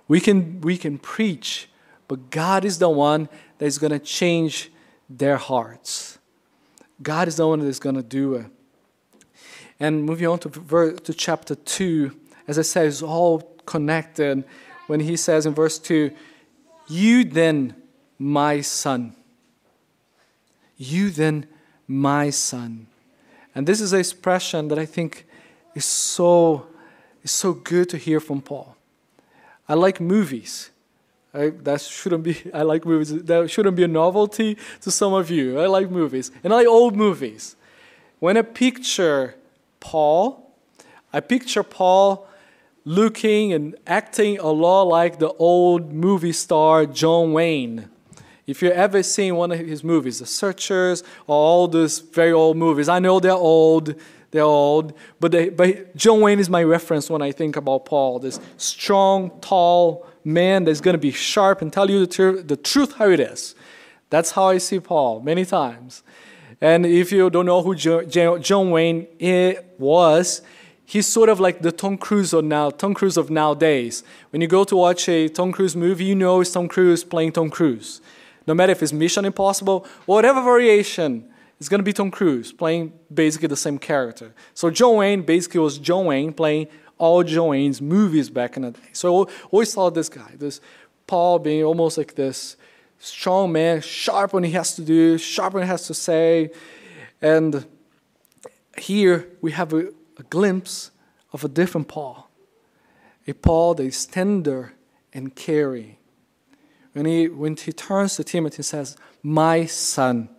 We 0.10 0.20
can, 0.20 0.60
we 0.60 0.78
can 0.78 0.98
preach, 0.98 1.70
but 2.10 2.30
God 2.30 2.66
is 2.66 2.80
the 2.80 2.90
one 2.90 3.30
that 3.60 3.66
is 3.66 3.78
going 3.78 3.92
to 3.92 4.00
change 4.00 4.70
their 5.10 5.38
hearts. 5.38 6.20
God 7.02 7.30
is 7.30 7.38
the 7.38 7.48
one 7.48 7.60
that 7.62 7.68
is 7.68 7.80
going 7.80 7.96
to 7.96 8.04
do 8.04 8.34
it. 8.34 8.48
And 9.80 10.04
moving 10.04 10.28
on 10.28 10.40
to, 10.40 10.50
to 10.92 11.14
chapter 11.14 11.56
2, 11.56 12.12
as 12.50 12.60
I 12.60 12.64
said, 12.64 12.88
it's 12.88 13.02
all 13.02 13.40
connected 13.66 14.44
when 14.88 15.02
he 15.02 15.16
says 15.16 15.46
in 15.46 15.54
verse 15.54 15.78
2, 15.78 16.12
You 16.88 17.24
then, 17.24 17.76
my 18.18 18.62
son. 18.62 19.16
You 20.78 21.10
then, 21.10 21.48
my 21.88 22.30
son. 22.30 22.88
And 23.54 23.68
this 23.68 23.82
is 23.82 23.94
an 23.94 24.00
expression 24.00 24.68
that 24.70 24.80
I 24.80 24.86
think 24.86 25.26
is 25.76 25.86
so, 25.86 26.68
is 27.24 27.32
so 27.32 27.54
good 27.54 27.90
to 27.90 27.98
hear 27.98 28.20
from 28.20 28.42
Paul. 28.42 28.76
I 29.70 29.74
like 29.74 30.00
movies. 30.00 30.70
I, 31.34 31.50
that 31.50 31.82
shouldn't 31.82 32.24
be, 32.24 32.42
I 32.54 32.64
like 32.64 32.86
movies. 32.86 33.24
That 33.24 33.50
shouldn't 33.50 33.76
be 33.76 33.84
a 33.84 33.88
novelty 33.88 34.58
to 34.82 34.92
some 34.92 35.14
of 35.14 35.30
you. 35.30 35.60
I 35.60 35.68
like 35.68 35.92
movies. 35.92 36.32
And 36.44 36.54
I 36.54 36.58
like 36.58 36.68
old 36.68 36.96
movies. 36.96 37.56
When 38.20 38.38
I 38.38 38.42
picture 38.42 39.36
Paul, 39.80 40.52
I 41.14 41.20
picture 41.20 41.64
Paul 41.64 42.27
looking 42.88 43.52
and 43.52 43.76
acting 43.86 44.40
a 44.40 44.48
lot 44.48 44.84
like 44.84 45.20
the 45.20 45.28
old 45.34 45.92
movie 45.92 46.32
star 46.32 46.86
John 46.86 47.34
Wayne. 47.34 47.90
If 48.48 48.62
you've 48.62 48.72
ever 48.72 49.04
seen 49.04 49.36
one 49.36 49.52
of 49.52 49.60
his 49.60 49.84
movies, 49.84 50.20
The 50.20 50.26
Searchers, 50.26 51.04
or 51.28 51.36
all 51.36 51.68
those 51.68 52.00
very 52.00 52.32
old 52.32 52.56
movies, 52.56 52.88
I 52.88 53.00
know 53.00 53.20
they're 53.20 53.34
old, 53.34 53.94
they're 54.32 54.44
old, 54.44 54.94
but, 55.20 55.34
they, 55.34 55.50
but 55.50 55.98
John 55.98 56.22
Wayne 56.22 56.40
is 56.40 56.50
my 56.50 56.64
reference 56.64 57.10
when 57.10 57.22
I 57.22 57.34
think 57.34 57.58
about 57.58 57.84
Paul. 57.84 58.20
This 58.20 58.40
strong, 58.56 59.38
tall 59.42 60.08
man 60.24 60.64
that's 60.64 60.80
going 60.80 60.94
to 60.94 60.98
be 60.98 61.12
sharp 61.12 61.62
and 61.62 61.74
tell 61.74 61.92
you 61.92 62.00
the, 62.00 62.08
tr- 62.08 62.42
the 62.42 62.56
truth 62.56 62.94
how 62.94 63.10
it 63.10 63.20
is. 63.20 63.54
That's 64.10 64.32
how 64.32 64.48
I 64.48 64.60
see 64.60 64.80
Paul 64.80 65.20
many 65.20 65.44
times. 65.44 66.04
And 66.62 66.86
if 66.86 67.12
you 67.12 67.30
don't 67.30 67.46
know 67.46 67.62
who 67.62 67.76
John 67.76 68.72
Wayne 68.72 69.08
was, 69.78 70.42
he's 70.88 71.06
sort 71.06 71.28
of 71.28 71.40
like 71.40 71.62
the 71.62 71.72
Tom 71.72 71.98
Cruise 71.98 72.34
of 72.34 72.46
now, 72.46 72.70
Tom 72.70 72.94
Cruise 72.94 73.18
of 73.18 73.30
nowadays. 73.30 74.04
When 74.32 74.42
you 74.42 74.48
go 74.48 74.64
to 74.64 74.76
watch 74.76 75.08
a 75.10 75.28
Tom 75.28 75.52
Cruise 75.52 75.76
movie, 75.76 76.06
you 76.06 76.16
know 76.16 76.40
it's 76.42 76.52
Tom 76.52 76.68
Cruise 76.70 77.04
playing 77.04 77.34
Tom 77.34 77.50
Cruise. 77.50 78.02
No 78.48 78.54
matter 78.54 78.72
if 78.72 78.82
it's 78.82 78.94
Mission 78.94 79.26
Impossible, 79.26 79.86
whatever 80.06 80.42
variation, 80.42 81.30
it's 81.60 81.68
to 81.68 81.84
be 81.84 81.92
Tom 81.92 82.10
Cruise 82.10 82.54
playing 82.54 82.94
basically 83.14 83.50
the 83.50 83.58
same 83.58 83.78
character. 83.78 84.34
So 84.54 84.70
John 84.72 84.96
Wayne 84.96 85.24
basically 85.24 85.60
was 85.60 85.78
John 85.78 86.06
Wayne 86.06 86.32
playing 86.32 86.68
all 86.98 87.22
John 87.24 87.50
Wayne's 87.50 87.82
movies 87.82 88.30
back 88.30 88.56
in 88.56 88.64
the 88.64 88.72
day. 88.72 88.90
So 88.94 89.30
always 89.52 89.74
thought 89.74 89.94
this 89.94 90.08
guy, 90.08 90.32
this 90.38 90.62
Paul 91.06 91.40
being 91.40 91.64
almost 91.64 91.98
like 91.98 92.16
this 92.16 92.56
strong 93.00 93.52
man, 93.52 93.82
sharp 93.82 94.34
when 94.34 94.46
he 94.46 94.52
has 94.52 94.76
to 94.78 94.82
do, 94.82 95.18
sharp 95.18 95.54
when 95.54 95.64
he 95.64 95.68
has 95.68 95.86
to 95.88 95.94
say. 95.94 96.52
And 97.22 97.66
here 98.78 99.28
we 99.42 99.52
have 99.52 99.74
a, 99.74 99.90
a 100.18 100.24
glimpse 100.24 100.92
of 101.34 101.44
a 101.44 101.48
different 101.48 101.88
Paul, 101.88 102.30
a 103.28 103.34
Paul 103.34 103.76
that 103.76 103.84
is 103.84 104.06
tender 104.06 104.74
and 105.14 105.36
caring 105.36 105.98
when 106.98 107.06
he, 107.06 107.28
when 107.28 107.56
he 107.56 107.72
turns 107.72 108.16
to 108.16 108.24
Timothy 108.24 108.58
and 108.58 108.66
says, 108.66 108.98
My 109.22 109.66
son, 109.66 110.30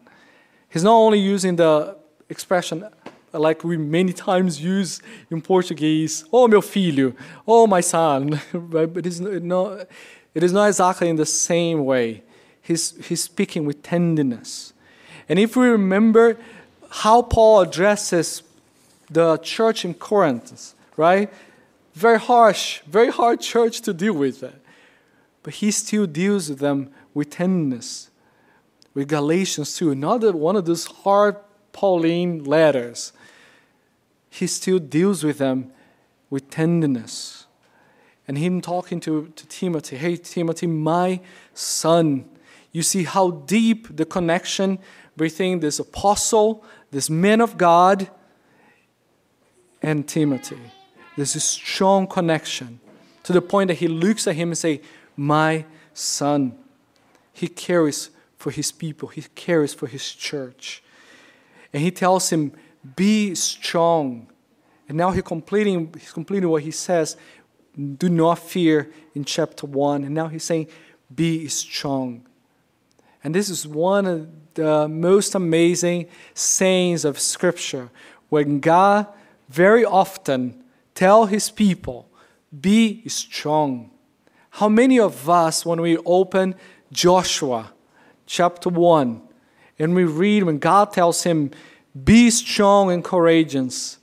he's 0.69 0.83
not 0.83 0.95
only 0.95 1.21
using 1.21 1.57
the 1.57 1.97
expression 2.29 2.85
like 3.33 3.63
we 3.63 3.77
many 3.77 4.13
times 4.13 4.61
use 4.61 5.01
in 5.31 5.41
Portuguese, 5.41 6.25
oh 6.33 6.49
meu 6.49 6.61
filho, 6.61 7.15
oh 7.47 7.67
my 7.67 7.81
son, 7.81 8.41
but 8.53 8.97
it 8.97 9.07
is 9.07 9.21
not, 9.21 9.87
it 10.35 10.43
is 10.43 10.53
not 10.53 10.67
exactly 10.67 11.09
in 11.09 11.17
the 11.17 11.27
same 11.27 11.85
way. 11.85 12.23
He's, 12.61 13.07
he's 13.07 13.23
speaking 13.23 13.65
with 13.65 13.83
tenderness. 13.83 14.73
And 15.29 15.39
if 15.39 15.57
we 15.57 15.69
remember 15.69 16.39
how 16.91 17.23
Paul 17.23 17.61
addresses 17.61 18.43
the 19.11 19.39
church 19.39 19.85
in 19.85 19.95
Corinth, 19.95 20.75
right? 20.97 21.33
Very 21.95 22.19
harsh, 22.19 22.81
very 22.81 23.11
hard 23.11 23.41
church 23.41 23.81
to 23.83 23.93
deal 23.93 24.13
with 24.13 24.45
but 25.43 25.55
he 25.55 25.71
still 25.71 26.07
deals 26.07 26.51
with 26.51 26.59
them 26.59 26.91
with 27.15 27.31
tenderness. 27.31 28.11
With 28.95 29.09
Galatians 29.09 29.77
2, 29.77 29.91
another 29.91 30.33
one 30.33 30.57
of 30.57 30.67
those 30.67 30.87
hard 30.87 31.37
Pauline 31.73 32.45
letters, 32.45 33.13
he 34.29 34.47
still 34.47 34.79
deals 34.79 35.25
with 35.25 35.39
them 35.39 35.73
with 36.29 36.51
tenderness. 36.51 37.47
And 38.27 38.37
him 38.37 38.61
talking 38.61 39.01
to, 39.01 39.33
to 39.35 39.47
Timothy, 39.47 39.97
hey, 39.97 40.17
Timothy, 40.17 40.67
my 40.67 41.21
son. 41.55 42.29
You 42.73 42.83
see 42.83 43.05
how 43.05 43.31
deep 43.31 43.97
the 43.97 44.05
connection 44.05 44.79
between 45.17 45.61
this 45.61 45.79
apostle, 45.79 46.63
this 46.91 47.09
man 47.09 47.41
of 47.41 47.57
God, 47.57 48.11
and 49.83 50.07
Timothy. 50.07 50.61
There's 51.17 51.35
a 51.35 51.41
strong 51.41 52.07
connection 52.07 52.81
to 53.25 53.33
the 53.33 53.43
point 53.43 53.69
that 53.69 53.75
he 53.75 53.89
looks 53.89 54.27
at 54.27 54.37
him 54.37 54.51
and 54.51 54.59
say, 54.59 54.81
my 55.17 55.65
son. 55.93 56.57
He 57.33 57.49
cares 57.49 58.11
for 58.37 58.53
his 58.53 58.71
people, 58.71 59.09
he 59.09 59.23
cares 59.35 59.75
for 59.75 59.89
his 59.89 60.13
church. 60.13 60.83
And 61.73 61.83
he 61.83 61.91
tells 61.91 62.31
him, 62.31 62.53
Be 62.97 63.35
strong. 63.35 64.29
And 64.89 64.97
now 64.97 65.11
he 65.11 65.21
completing, 65.21 65.93
he's 65.99 66.13
completing 66.13 66.49
what 66.49 66.63
he 66.63 66.71
says, 66.71 67.17
do 67.97 68.09
not 68.09 68.39
fear 68.39 68.91
in 69.15 69.25
chapter 69.25 69.67
1. 69.67 70.05
And 70.05 70.15
now 70.15 70.29
he's 70.29 70.45
saying, 70.45 70.69
Be 71.15 71.49
strong. 71.49 72.27
And 73.23 73.35
this 73.35 73.51
is 73.51 73.67
one 73.67 74.07
of 74.07 74.29
the 74.55 74.89
most 74.89 75.35
amazing 75.35 76.07
sayings 76.35 77.05
of 77.05 77.19
Scripture 77.19 77.91
when 78.29 78.61
God 78.61 79.07
very 79.49 79.85
often 79.85 80.63
tell 80.95 81.27
his 81.27 81.51
people, 81.51 82.09
Be 82.61 83.07
strong. 83.09 83.91
How 84.51 84.69
many 84.69 84.99
of 84.99 85.29
us, 85.29 85.65
when 85.65 85.81
we 85.81 85.97
open 85.99 86.55
Joshua 86.93 87.73
chapter 88.27 88.69
1, 88.69 89.23
and 89.79 89.95
we 89.95 90.05
read 90.05 90.43
when 90.43 90.59
God 90.59 90.93
tells 90.93 91.23
him, 91.23 91.51
Be 92.05 92.31
strong 92.31 92.91
and 92.91 93.05
courageous, 93.05 93.99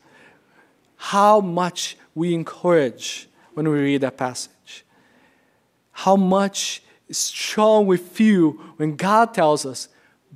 how 0.96 1.42
much 1.42 1.98
we 2.16 2.34
encourage 2.34 3.28
when 3.54 3.68
we 3.68 3.80
read 3.80 4.02
that 4.02 4.18
passage. 4.18 4.86
How 5.92 6.16
much 6.16 6.82
strong 7.12 7.86
we 7.86 7.98
feel 7.98 8.52
when 8.78 8.96
God 8.96 9.34
tells 9.34 9.66
us, 9.66 9.90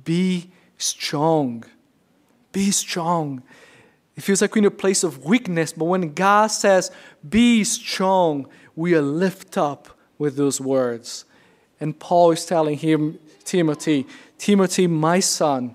Be 0.04 0.50
strong. 0.76 1.64
Be 2.52 2.70
strong. 2.70 3.42
It 4.20 4.24
feels 4.24 4.42
like 4.42 4.54
we're 4.54 4.58
in 4.58 4.66
a 4.66 4.70
place 4.70 5.02
of 5.02 5.24
weakness, 5.24 5.72
but 5.72 5.86
when 5.86 6.12
God 6.12 6.48
says, 6.48 6.90
Be 7.26 7.64
strong, 7.64 8.48
we 8.76 8.94
are 8.94 9.00
lifted 9.00 9.56
up 9.56 9.88
with 10.18 10.36
those 10.36 10.60
words. 10.60 11.24
And 11.80 11.98
Paul 11.98 12.32
is 12.32 12.44
telling 12.44 12.76
him, 12.76 13.18
Timothy, 13.44 14.06
Timothy, 14.36 14.86
my 14.86 15.20
son, 15.20 15.74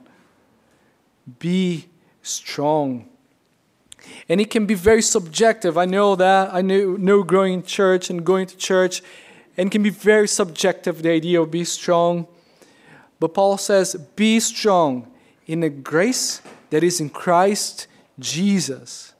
be 1.39 1.87
strong. 2.21 3.09
And 4.29 4.39
it 4.39 4.51
can 4.51 4.67
be 4.67 4.75
very 4.75 5.01
subjective. 5.01 5.75
I 5.75 5.85
know 5.85 6.15
that. 6.15 6.53
I 6.53 6.61
know, 6.61 6.97
know 6.97 7.23
growing 7.23 7.53
in 7.53 7.63
church 7.63 8.11
and 8.11 8.23
going 8.23 8.45
to 8.45 8.57
church, 8.57 9.01
and 9.57 9.71
can 9.71 9.81
be 9.81 9.89
very 9.89 10.27
subjective, 10.27 11.01
the 11.01 11.09
idea 11.09 11.41
of 11.41 11.49
be 11.49 11.63
strong. 11.63 12.27
But 13.19 13.33
Paul 13.33 13.57
says, 13.57 13.95
be 14.15 14.39
strong 14.39 15.11
in 15.47 15.61
the 15.61 15.71
grace 15.71 16.43
that 16.69 16.83
is 16.83 17.01
in 17.01 17.09
Christ 17.09 17.87
Jesus. 18.19 19.13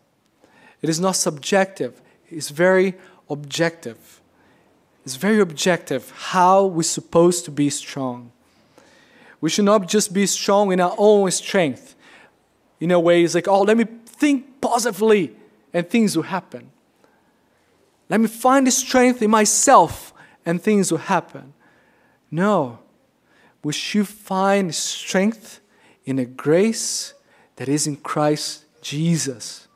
It 0.81 0.89
is 0.89 0.99
not 0.99 1.15
subjective, 1.15 2.01
it's 2.29 2.49
very 2.49 2.95
objective. 3.29 4.21
It's 5.03 5.15
very 5.15 5.39
objective 5.39 6.12
how 6.12 6.65
we're 6.65 6.81
supposed 6.81 7.45
to 7.45 7.51
be 7.51 7.69
strong. 7.69 8.31
We 9.39 9.51
should 9.51 9.65
not 9.65 9.88
just 9.88 10.13
be 10.13 10.25
strong 10.25 10.71
in 10.71 10.79
our 10.79 10.95
own 10.97 11.29
strength. 11.29 11.95
In 12.79 12.89
a 12.89 12.99
way, 12.99 13.23
it's 13.23 13.36
like, 13.36 13.47
oh, 13.47 13.62
let 13.62 13.77
me 13.77 13.86
think 14.05 14.60
positively 14.62 15.36
and 15.71 15.88
things 15.88 16.15
will 16.15 16.23
happen. 16.23 16.71
Let 18.10 18.19
me 18.19 18.27
find 18.27 18.65
the 18.65 18.71
strength 18.71 19.21
in 19.21 19.29
myself 19.29 20.13
and 20.45 20.62
things 20.62 20.91
will 20.91 20.99
happen. 20.99 21.53
No, 22.31 22.79
we 23.63 23.73
should 23.73 24.08
find 24.08 24.73
strength 24.73 25.60
in 26.05 26.19
a 26.19 26.25
grace 26.25 27.13
that 27.55 27.69
is 27.69 27.88
in 27.88 27.97
Christ 27.97 28.64
Jesus. 28.85 29.67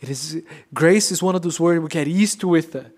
It 0.00 0.10
is 0.10 0.42
grace 0.74 1.12
is 1.12 1.22
one 1.22 1.36
of 1.36 1.42
those 1.42 1.60
words 1.60 1.80
we 1.80 1.88
get 1.88 2.08
used 2.08 2.40
to 2.40 2.48
with 2.48 2.74
it. 2.74 2.92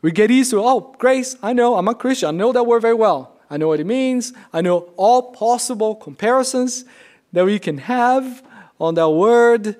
We 0.00 0.12
get 0.12 0.30
used 0.30 0.50
to, 0.52 0.64
oh, 0.64 0.96
grace, 0.98 1.36
I 1.42 1.52
know, 1.52 1.76
I'm 1.76 1.86
a 1.88 1.94
Christian, 1.94 2.30
I 2.30 2.32
know 2.32 2.50
that 2.52 2.64
word 2.64 2.80
very 2.80 2.94
well. 2.94 3.36
I 3.50 3.58
know 3.58 3.68
what 3.68 3.80
it 3.80 3.86
means. 3.86 4.32
I 4.50 4.62
know 4.62 4.90
all 4.96 5.32
possible 5.32 5.94
comparisons 5.94 6.86
that 7.34 7.44
we 7.44 7.58
can 7.58 7.78
have 7.78 8.42
on 8.80 8.94
that 8.94 9.10
word. 9.10 9.76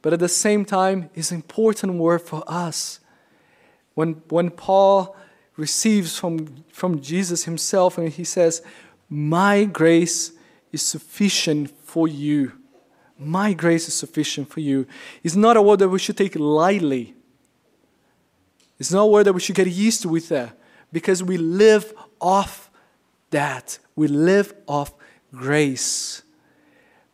But 0.00 0.14
at 0.14 0.20
the 0.20 0.28
same 0.28 0.64
time, 0.64 1.10
it's 1.14 1.30
an 1.30 1.36
important 1.36 1.94
word 1.94 2.22
for 2.22 2.42
us. 2.46 3.00
When, 3.94 4.22
when 4.28 4.50
Paul 4.50 5.14
receives 5.56 6.18
from, 6.18 6.64
from 6.72 7.02
Jesus 7.02 7.44
himself 7.44 7.98
and 7.98 8.08
he 8.08 8.24
says, 8.24 8.62
My 9.10 9.64
grace 9.64 10.32
is 10.72 10.80
sufficient 10.80 11.70
for 11.82 12.08
you. 12.08 12.57
My 13.18 13.52
grace 13.52 13.88
is 13.88 13.94
sufficient 13.94 14.48
for 14.48 14.60
you. 14.60 14.86
It's 15.24 15.34
not 15.34 15.56
a 15.56 15.62
word 15.62 15.80
that 15.80 15.88
we 15.88 15.98
should 15.98 16.16
take 16.16 16.36
lightly. 16.36 17.14
It's 18.78 18.92
not 18.92 19.02
a 19.02 19.06
word 19.06 19.24
that 19.24 19.32
we 19.32 19.40
should 19.40 19.56
get 19.56 19.66
used 19.66 20.02
to 20.02 20.08
with 20.08 20.28
that 20.28 20.56
because 20.92 21.22
we 21.22 21.36
live 21.36 21.92
off 22.20 22.70
that. 23.30 23.78
We 23.96 24.06
live 24.06 24.54
off 24.68 24.94
grace. 25.32 26.22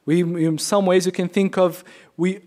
We, 0.04 0.20
in 0.20 0.58
some 0.58 0.84
ways, 0.84 1.06
you 1.06 1.12
can 1.12 1.28
think 1.28 1.56
of 1.56 1.82
we, 2.16 2.40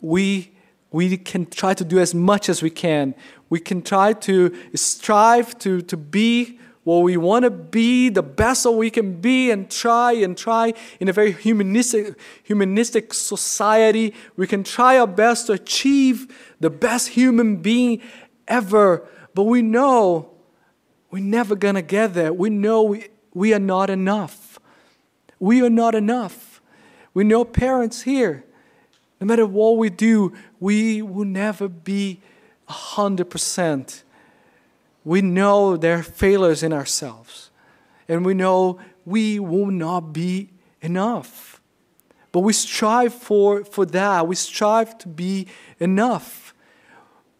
we, 0.00 0.52
we 0.90 1.18
can 1.18 1.44
try 1.44 1.74
to 1.74 1.84
do 1.84 1.98
as 1.98 2.14
much 2.14 2.48
as 2.48 2.62
we 2.62 2.70
can. 2.70 3.14
We 3.50 3.60
can 3.60 3.82
try 3.82 4.14
to 4.14 4.56
strive 4.74 5.58
to, 5.58 5.82
to 5.82 5.96
be 5.96 6.58
what 6.86 7.02
we 7.02 7.16
want 7.16 7.42
to 7.42 7.50
be, 7.50 8.08
the 8.10 8.22
best 8.22 8.62
that 8.62 8.70
we 8.70 8.90
can 8.90 9.20
be, 9.20 9.50
and 9.50 9.68
try 9.68 10.12
and 10.12 10.38
try 10.38 10.72
in 11.00 11.08
a 11.08 11.12
very 11.12 11.32
humanistic, 11.32 12.16
humanistic 12.44 13.12
society. 13.12 14.14
We 14.36 14.46
can 14.46 14.62
try 14.62 14.96
our 14.96 15.08
best 15.08 15.48
to 15.48 15.54
achieve 15.54 16.54
the 16.60 16.70
best 16.70 17.08
human 17.08 17.56
being 17.56 18.00
ever, 18.46 19.04
but 19.34 19.42
we 19.42 19.62
know 19.62 20.30
we're 21.10 21.24
never 21.24 21.56
going 21.56 21.74
to 21.74 21.82
get 21.82 22.14
there. 22.14 22.32
We 22.32 22.50
know 22.50 22.84
we, 22.84 23.08
we 23.34 23.52
are 23.52 23.58
not 23.58 23.90
enough. 23.90 24.60
We 25.40 25.62
are 25.62 25.70
not 25.70 25.96
enough. 25.96 26.62
We 27.14 27.24
know 27.24 27.44
parents 27.44 28.02
here, 28.02 28.44
no 29.20 29.26
matter 29.26 29.44
what 29.44 29.76
we 29.76 29.90
do, 29.90 30.34
we 30.60 31.02
will 31.02 31.24
never 31.24 31.66
be 31.66 32.20
100%. 32.68 34.02
We 35.06 35.22
know 35.22 35.76
there 35.76 36.00
are 36.00 36.02
failures 36.02 36.64
in 36.64 36.72
ourselves, 36.72 37.50
and 38.08 38.26
we 38.26 38.34
know 38.34 38.80
we 39.04 39.38
will 39.38 39.70
not 39.70 40.12
be 40.12 40.50
enough. 40.82 41.60
But 42.32 42.40
we 42.40 42.52
strive 42.52 43.14
for, 43.14 43.64
for 43.64 43.86
that. 43.86 44.26
We 44.26 44.34
strive 44.34 44.98
to 44.98 45.08
be 45.08 45.46
enough. 45.78 46.52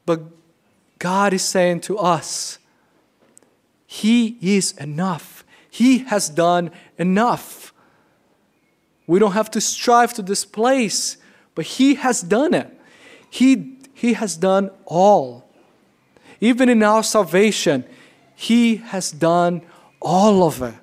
But 0.07 0.23
God 1.01 1.33
is 1.33 1.43
saying 1.43 1.81
to 1.81 1.99
us, 1.99 2.59
He 3.85 4.39
is 4.41 4.71
enough. 4.79 5.45
He 5.69 5.99
has 6.05 6.29
done 6.29 6.71
enough. 6.99 7.75
We 9.09 9.19
don't 9.19 9.33
have 9.33 9.51
to 9.51 9.61
strive 9.61 10.15
to 10.15 10.23
this 10.23 10.45
place, 10.45 11.17
but 11.57 11.65
He 11.65 11.97
has 11.97 12.21
done 12.21 12.55
it. 12.55 12.81
He, 13.29 13.81
he 13.93 14.13
has 14.13 14.37
done 14.37 14.71
all. 14.85 15.46
Even 16.41 16.69
in 16.69 16.83
our 16.83 17.03
salvation, 17.03 17.85
He 18.35 18.77
has 18.77 19.11
done 19.11 19.63
all 20.01 20.45
of 20.45 20.63
it. 20.63 20.75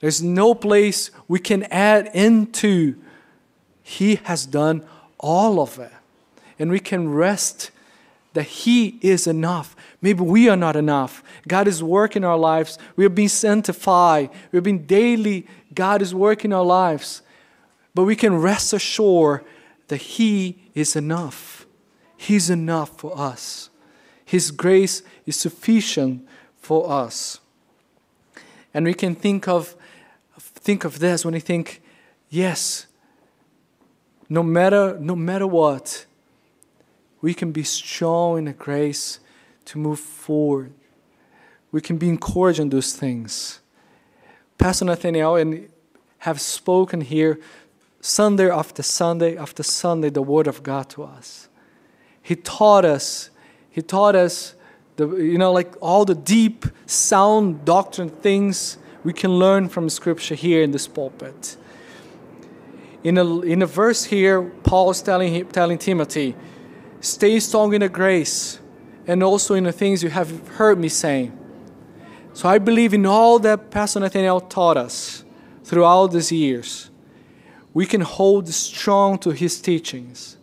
There's 0.00 0.22
no 0.22 0.54
place 0.54 1.10
we 1.26 1.38
can 1.38 1.64
add 1.64 2.10
into. 2.14 2.96
He 3.82 4.16
has 4.16 4.46
done 4.46 4.84
all 5.18 5.60
of 5.60 5.78
it. 5.78 5.92
And 6.58 6.70
we 6.70 6.80
can 6.80 7.08
rest 7.08 7.70
that 8.34 8.44
He 8.44 8.98
is 9.00 9.26
enough. 9.26 9.74
Maybe 10.00 10.22
we 10.22 10.48
are 10.48 10.56
not 10.56 10.76
enough. 10.76 11.24
God 11.48 11.66
is 11.66 11.82
working 11.82 12.24
our 12.24 12.36
lives. 12.36 12.78
We 12.94 13.04
are 13.04 13.10
being 13.10 13.28
sanctified. 13.28 14.30
We've 14.52 14.62
been 14.62 14.86
daily, 14.86 15.46
God 15.74 16.02
is 16.02 16.14
working 16.14 16.52
our 16.52 16.64
lives. 16.64 17.22
But 17.94 18.04
we 18.04 18.14
can 18.14 18.36
rest 18.36 18.72
assured 18.72 19.44
that 19.88 19.96
He 19.96 20.58
is 20.74 20.94
enough. 20.94 21.66
He's 22.16 22.50
enough 22.50 22.96
for 22.98 23.18
us. 23.18 23.67
His 24.28 24.50
grace 24.50 25.00
is 25.24 25.36
sufficient 25.36 26.28
for 26.60 26.92
us. 26.92 27.40
And 28.74 28.84
we 28.84 28.92
can 28.92 29.14
think 29.14 29.48
of 29.48 29.74
think 30.38 30.84
of 30.84 30.98
this 30.98 31.24
when 31.24 31.32
we 31.32 31.40
think, 31.40 31.80
yes, 32.28 32.86
no 34.28 34.42
matter 34.42 34.98
no 35.00 35.16
matter 35.16 35.46
what, 35.46 36.04
we 37.22 37.32
can 37.32 37.52
be 37.52 37.62
strong 37.62 38.36
in 38.36 38.44
the 38.44 38.52
grace 38.52 39.18
to 39.64 39.78
move 39.78 39.98
forward. 39.98 40.74
We 41.72 41.80
can 41.80 41.96
be 41.96 42.10
encouraged 42.10 42.60
in 42.60 42.68
those 42.68 42.92
things. 42.92 43.60
Pastor 44.58 44.84
Nathaniel 44.84 45.36
and 45.36 45.70
have 46.18 46.38
spoken 46.38 47.00
here 47.00 47.40
Sunday 48.02 48.50
after 48.50 48.82
Sunday 48.82 49.38
after 49.38 49.62
Sunday 49.62 50.10
the 50.10 50.20
Word 50.20 50.48
of 50.48 50.62
God 50.62 50.90
to 50.90 51.04
us. 51.04 51.48
He 52.20 52.36
taught 52.36 52.84
us, 52.84 53.30
He 53.78 53.82
taught 53.82 54.16
us 54.16 54.56
the, 54.96 55.06
you 55.18 55.38
know, 55.38 55.52
like 55.52 55.72
all 55.80 56.04
the 56.04 56.16
deep, 56.16 56.64
sound 56.86 57.64
doctrine 57.64 58.10
things 58.10 58.76
we 59.04 59.12
can 59.12 59.38
learn 59.38 59.68
from 59.68 59.88
Scripture 59.88 60.34
here 60.34 60.64
in 60.64 60.72
this 60.72 60.88
pulpit. 60.88 61.56
In 63.04 63.18
a, 63.18 63.40
in 63.42 63.62
a 63.62 63.66
verse 63.66 64.02
here, 64.02 64.42
Paul 64.42 64.90
is 64.90 65.00
telling, 65.00 65.46
telling 65.50 65.78
Timothy, 65.78 66.34
Stay 67.00 67.38
strong 67.38 67.72
in 67.72 67.82
the 67.82 67.88
grace 67.88 68.58
and 69.06 69.22
also 69.22 69.54
in 69.54 69.62
the 69.62 69.70
things 69.70 70.02
you 70.02 70.10
have 70.10 70.48
heard 70.56 70.80
me 70.80 70.88
saying. 70.88 71.30
So 72.32 72.48
I 72.48 72.58
believe 72.58 72.92
in 72.92 73.06
all 73.06 73.38
that 73.38 73.70
Pastor 73.70 74.00
Nathaniel 74.00 74.40
taught 74.40 74.76
us 74.76 75.22
throughout 75.62 76.08
these 76.08 76.32
years. 76.32 76.90
we 77.72 77.86
can 77.86 78.00
hold 78.00 78.48
strong 78.48 79.18
to 79.18 79.30
his 79.30 79.60
teachings. 79.60 80.36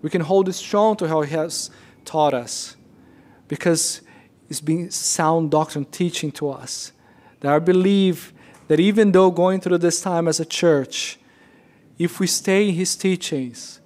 We 0.00 0.08
can 0.08 0.22
hold 0.22 0.54
strong 0.54 0.96
to 0.96 1.06
how 1.06 1.20
he 1.20 1.32
has 1.32 1.70
taught 2.04 2.34
us 2.34 2.76
because 3.48 4.00
it's 4.48 4.60
been 4.60 4.90
sound 4.90 5.50
doctrine 5.50 5.84
teaching 5.84 6.32
to 6.32 6.50
us. 6.50 6.92
That 7.40 7.52
I 7.52 7.58
believe 7.58 8.32
that 8.68 8.80
even 8.80 9.12
though 9.12 9.30
going 9.30 9.60
through 9.60 9.78
this 9.78 10.00
time 10.00 10.28
as 10.28 10.40
a 10.40 10.44
church, 10.44 11.18
if 11.98 12.20
we 12.20 12.26
stay 12.26 12.68
in 12.68 12.74
his 12.74 12.96
teachings, 12.96 13.80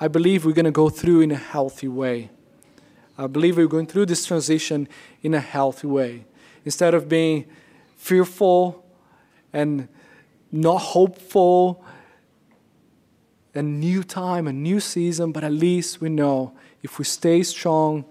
I 0.00 0.08
believe 0.08 0.44
we're 0.44 0.52
going 0.52 0.64
to 0.64 0.70
go 0.70 0.88
through 0.88 1.20
in 1.22 1.30
a 1.30 1.36
healthy 1.36 1.88
way. 1.88 2.30
I 3.16 3.26
believe 3.26 3.56
we're 3.56 3.68
going 3.68 3.86
through 3.86 4.06
this 4.06 4.26
transition 4.26 4.88
in 5.22 5.34
a 5.34 5.40
healthy 5.40 5.86
way. 5.86 6.24
Instead 6.64 6.94
of 6.94 7.08
being 7.08 7.44
fearful 7.96 8.84
and 9.52 9.88
not 10.50 10.78
hopeful, 10.78 11.84
a 13.54 13.62
new 13.62 14.02
time, 14.02 14.48
a 14.48 14.52
new 14.52 14.80
season, 14.80 15.30
but 15.32 15.44
at 15.44 15.52
least 15.52 16.00
we 16.00 16.08
know 16.08 16.52
if 16.84 16.98
we 16.98 17.04
stay 17.04 17.42
strong 17.42 18.04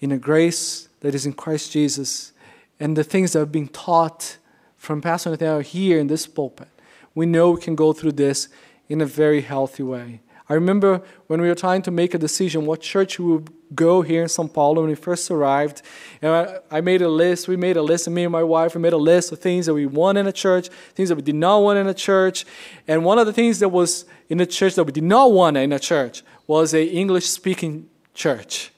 in 0.00 0.10
the 0.10 0.16
grace 0.16 0.88
that 1.00 1.14
is 1.14 1.26
in 1.26 1.34
Christ 1.34 1.70
Jesus 1.70 2.32
and 2.80 2.96
the 2.96 3.04
things 3.04 3.34
that 3.34 3.40
have 3.40 3.52
been 3.52 3.68
taught 3.68 4.38
from 4.76 5.02
Pastor 5.02 5.30
Nathaniel 5.30 5.60
here 5.60 6.00
in 6.00 6.06
this 6.06 6.26
pulpit, 6.26 6.68
we 7.14 7.26
know 7.26 7.50
we 7.50 7.60
can 7.60 7.76
go 7.76 7.92
through 7.92 8.12
this 8.12 8.48
in 8.88 9.00
a 9.02 9.06
very 9.06 9.42
healthy 9.42 9.82
way. 9.82 10.20
I 10.48 10.54
remember 10.54 11.02
when 11.26 11.42
we 11.42 11.48
were 11.48 11.54
trying 11.54 11.82
to 11.82 11.90
make 11.90 12.14
a 12.14 12.18
decision 12.18 12.64
what 12.64 12.80
church 12.80 13.18
we 13.18 13.26
would 13.26 13.50
go 13.74 14.00
here 14.00 14.22
in 14.22 14.28
São 14.28 14.50
Paulo 14.50 14.80
when 14.80 14.88
we 14.88 14.94
first 14.94 15.30
arrived. 15.30 15.82
And 16.22 16.32
I, 16.32 16.58
I, 16.70 16.80
made 16.80 17.02
a 17.02 17.08
list. 17.08 17.48
We 17.48 17.58
made 17.58 17.76
a 17.76 17.82
list, 17.82 18.06
and 18.06 18.16
me 18.16 18.24
and 18.24 18.32
my 18.32 18.42
wife, 18.42 18.74
we 18.74 18.80
made 18.80 18.94
a 18.94 18.96
list 18.96 19.30
of 19.30 19.40
things 19.40 19.66
that 19.66 19.74
we 19.74 19.84
want 19.84 20.16
in 20.16 20.26
a 20.26 20.32
church, 20.32 20.70
things 20.94 21.10
that 21.10 21.16
we 21.16 21.22
did 21.22 21.34
not 21.34 21.58
want 21.58 21.78
in 21.78 21.86
a 21.86 21.92
church. 21.92 22.46
And 22.86 23.04
one 23.04 23.18
of 23.18 23.26
the 23.26 23.32
things 23.34 23.58
that 23.58 23.68
was 23.68 24.06
in 24.30 24.38
the 24.38 24.46
church 24.46 24.74
that 24.76 24.84
we 24.84 24.92
did 24.92 25.04
not 25.04 25.32
want 25.32 25.58
in 25.58 25.70
a 25.70 25.78
church 25.78 26.22
was 26.46 26.72
a 26.72 26.82
English 26.82 27.26
speaking 27.26 27.90
church. 28.18 28.72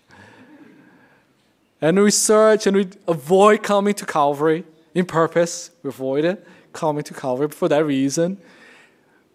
And 1.80 1.98
we 1.98 2.10
search 2.10 2.66
and 2.66 2.76
we 2.76 2.88
avoid 3.08 3.62
coming 3.62 3.94
to 3.94 4.04
Calvary 4.04 4.64
in 4.94 5.06
purpose. 5.06 5.70
We 5.82 5.88
avoided 5.88 6.44
coming 6.74 7.02
to 7.04 7.14
Calvary 7.14 7.48
for 7.48 7.68
that 7.68 7.84
reason. 7.84 8.38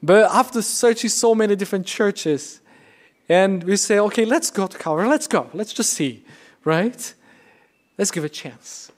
But 0.04 0.32
after 0.32 0.62
searching 0.62 1.10
so 1.10 1.34
many 1.34 1.56
different 1.56 1.88
churches, 1.88 2.62
and 3.28 3.64
we 3.64 3.76
say, 3.78 3.98
okay, 4.00 4.26
let's 4.26 4.52
go 4.52 4.68
to 4.68 4.78
Calvary, 4.78 5.08
let's 5.08 5.28
go, 5.28 5.50
let's 5.54 5.74
just 5.74 5.92
see, 5.92 6.24
right? 6.64 7.14
Let's 7.98 8.12
give 8.12 8.24
a 8.24 8.30
chance. 8.30 8.92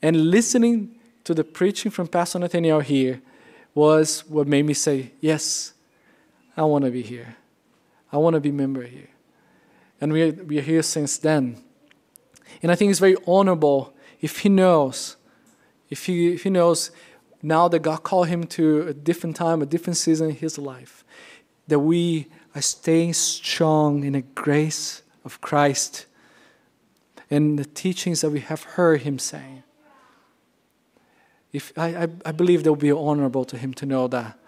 And 0.00 0.30
listening 0.30 0.96
to 1.24 1.34
the 1.34 1.44
preaching 1.44 1.90
from 1.90 2.08
Pastor 2.08 2.38
Nathaniel 2.38 2.80
here 2.80 3.20
was 3.74 4.24
what 4.26 4.48
made 4.48 4.64
me 4.64 4.72
say, 4.72 5.12
yes, 5.20 5.74
I 6.56 6.62
want 6.62 6.86
to 6.86 6.90
be 6.90 7.02
here. 7.02 7.36
I 8.10 8.16
want 8.16 8.34
to 8.34 8.40
be 8.40 8.48
a 8.48 8.52
member 8.52 8.82
here. 8.82 9.10
And 10.00 10.12
we 10.12 10.22
are, 10.22 10.32
we 10.32 10.58
are 10.58 10.62
here 10.62 10.82
since 10.82 11.18
then. 11.18 11.62
And 12.62 12.72
I 12.72 12.74
think 12.74 12.90
it's 12.90 13.00
very 13.00 13.16
honorable 13.26 13.94
if 14.20 14.40
he 14.40 14.48
knows, 14.48 15.16
if 15.88 16.06
he, 16.06 16.34
if 16.34 16.42
he 16.42 16.50
knows 16.50 16.90
now 17.42 17.68
that 17.68 17.80
God 17.80 18.02
called 18.02 18.28
him 18.28 18.44
to 18.44 18.88
a 18.88 18.94
different 18.94 19.36
time, 19.36 19.62
a 19.62 19.66
different 19.66 19.96
season 19.96 20.30
in 20.30 20.36
his 20.36 20.58
life, 20.58 21.04
that 21.68 21.80
we 21.80 22.26
are 22.54 22.62
staying 22.62 23.14
strong 23.14 24.04
in 24.04 24.12
the 24.14 24.22
grace 24.22 25.02
of 25.24 25.40
Christ 25.40 26.06
and 27.30 27.58
the 27.58 27.64
teachings 27.64 28.20
that 28.22 28.30
we 28.30 28.40
have 28.40 28.62
heard 28.64 29.02
him 29.02 29.18
saying. 29.18 29.62
If, 31.52 31.72
I, 31.76 32.08
I, 32.24 32.32
believe 32.32 32.62
that 32.62 32.70
will 32.70 32.76
be 32.76 32.92
honorable 32.92 33.44
to 33.46 33.58
him 33.58 33.74
to 33.74 33.86
know 33.86 34.06
that. 34.08 34.38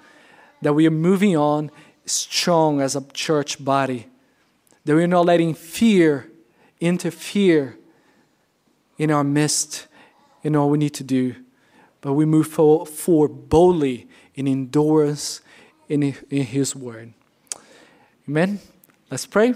That 0.62 0.74
we 0.74 0.86
are 0.86 0.92
moving 0.92 1.36
on 1.36 1.70
strong 2.06 2.80
as 2.80 2.94
a 2.94 3.02
church 3.12 3.64
body. 3.64 4.06
That 4.84 4.94
we're 4.94 5.06
not 5.06 5.26
letting 5.26 5.54
fear 5.54 6.28
interfere 6.80 7.78
in 8.98 9.10
our 9.10 9.22
midst 9.22 9.86
in 10.42 10.56
all 10.56 10.68
we 10.68 10.78
need 10.78 10.94
to 10.94 11.04
do 11.04 11.36
but 12.02 12.12
we 12.14 12.26
move 12.26 12.48
forward 12.48 13.48
boldly 13.48 14.08
in 14.34 14.46
endurance 14.46 15.40
in, 15.88 16.02
His 16.30 16.76
Word. 16.76 17.14
Amen. 18.28 18.58
Let's 19.10 19.24
pray. 19.24 19.54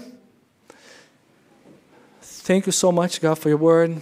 Thank 2.21 2.65
you 2.65 2.71
so 2.71 2.91
much, 2.91 3.19
God, 3.21 3.37
for 3.37 3.49
your 3.49 3.57
Word. 3.57 3.99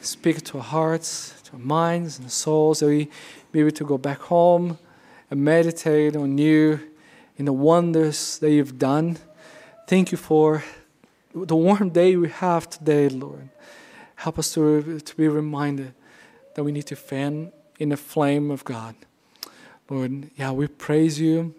Speak 0.00 0.42
to 0.44 0.58
our 0.58 0.64
hearts, 0.64 1.34
to 1.44 1.52
our 1.52 1.58
minds, 1.58 2.18
and 2.18 2.32
souls 2.32 2.80
that 2.80 2.86
we 2.86 3.04
may 3.04 3.10
be 3.52 3.60
able 3.60 3.70
to 3.72 3.84
go 3.84 3.98
back 3.98 4.20
home 4.20 4.78
and 5.30 5.44
meditate 5.44 6.16
on 6.16 6.38
you 6.38 6.80
in 7.36 7.44
the 7.44 7.52
wonders 7.52 8.38
that 8.38 8.50
you've 8.50 8.78
done. 8.78 9.18
Thank 9.92 10.10
you 10.10 10.16
for 10.16 10.64
the 11.34 11.54
warm 11.54 11.90
day 11.90 12.16
we 12.16 12.30
have 12.30 12.70
today, 12.70 13.10
Lord. 13.10 13.50
Help 14.14 14.38
us 14.38 14.54
to, 14.54 14.98
to 15.00 15.16
be 15.16 15.28
reminded 15.28 15.92
that 16.54 16.64
we 16.64 16.72
need 16.72 16.86
to 16.86 16.96
fan 16.96 17.52
in 17.78 17.90
the 17.90 17.98
flame 17.98 18.50
of 18.50 18.64
God. 18.64 18.94
Lord, 19.90 20.30
yeah, 20.34 20.50
we 20.50 20.66
praise 20.66 21.20
you 21.20 21.54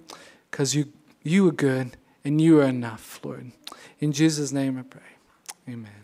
because 0.49 0.73
you, 0.73 0.91
you 1.21 1.47
are 1.49 1.51
good 1.51 1.95
and 2.25 2.41
you 2.41 2.59
are 2.59 2.65
enough, 2.65 3.19
Lord. 3.23 3.51
In 3.99 4.11
Jesus' 4.11 4.51
name 4.51 4.79
I 4.79 4.81
pray. 4.81 5.11
Amen. 5.69 6.02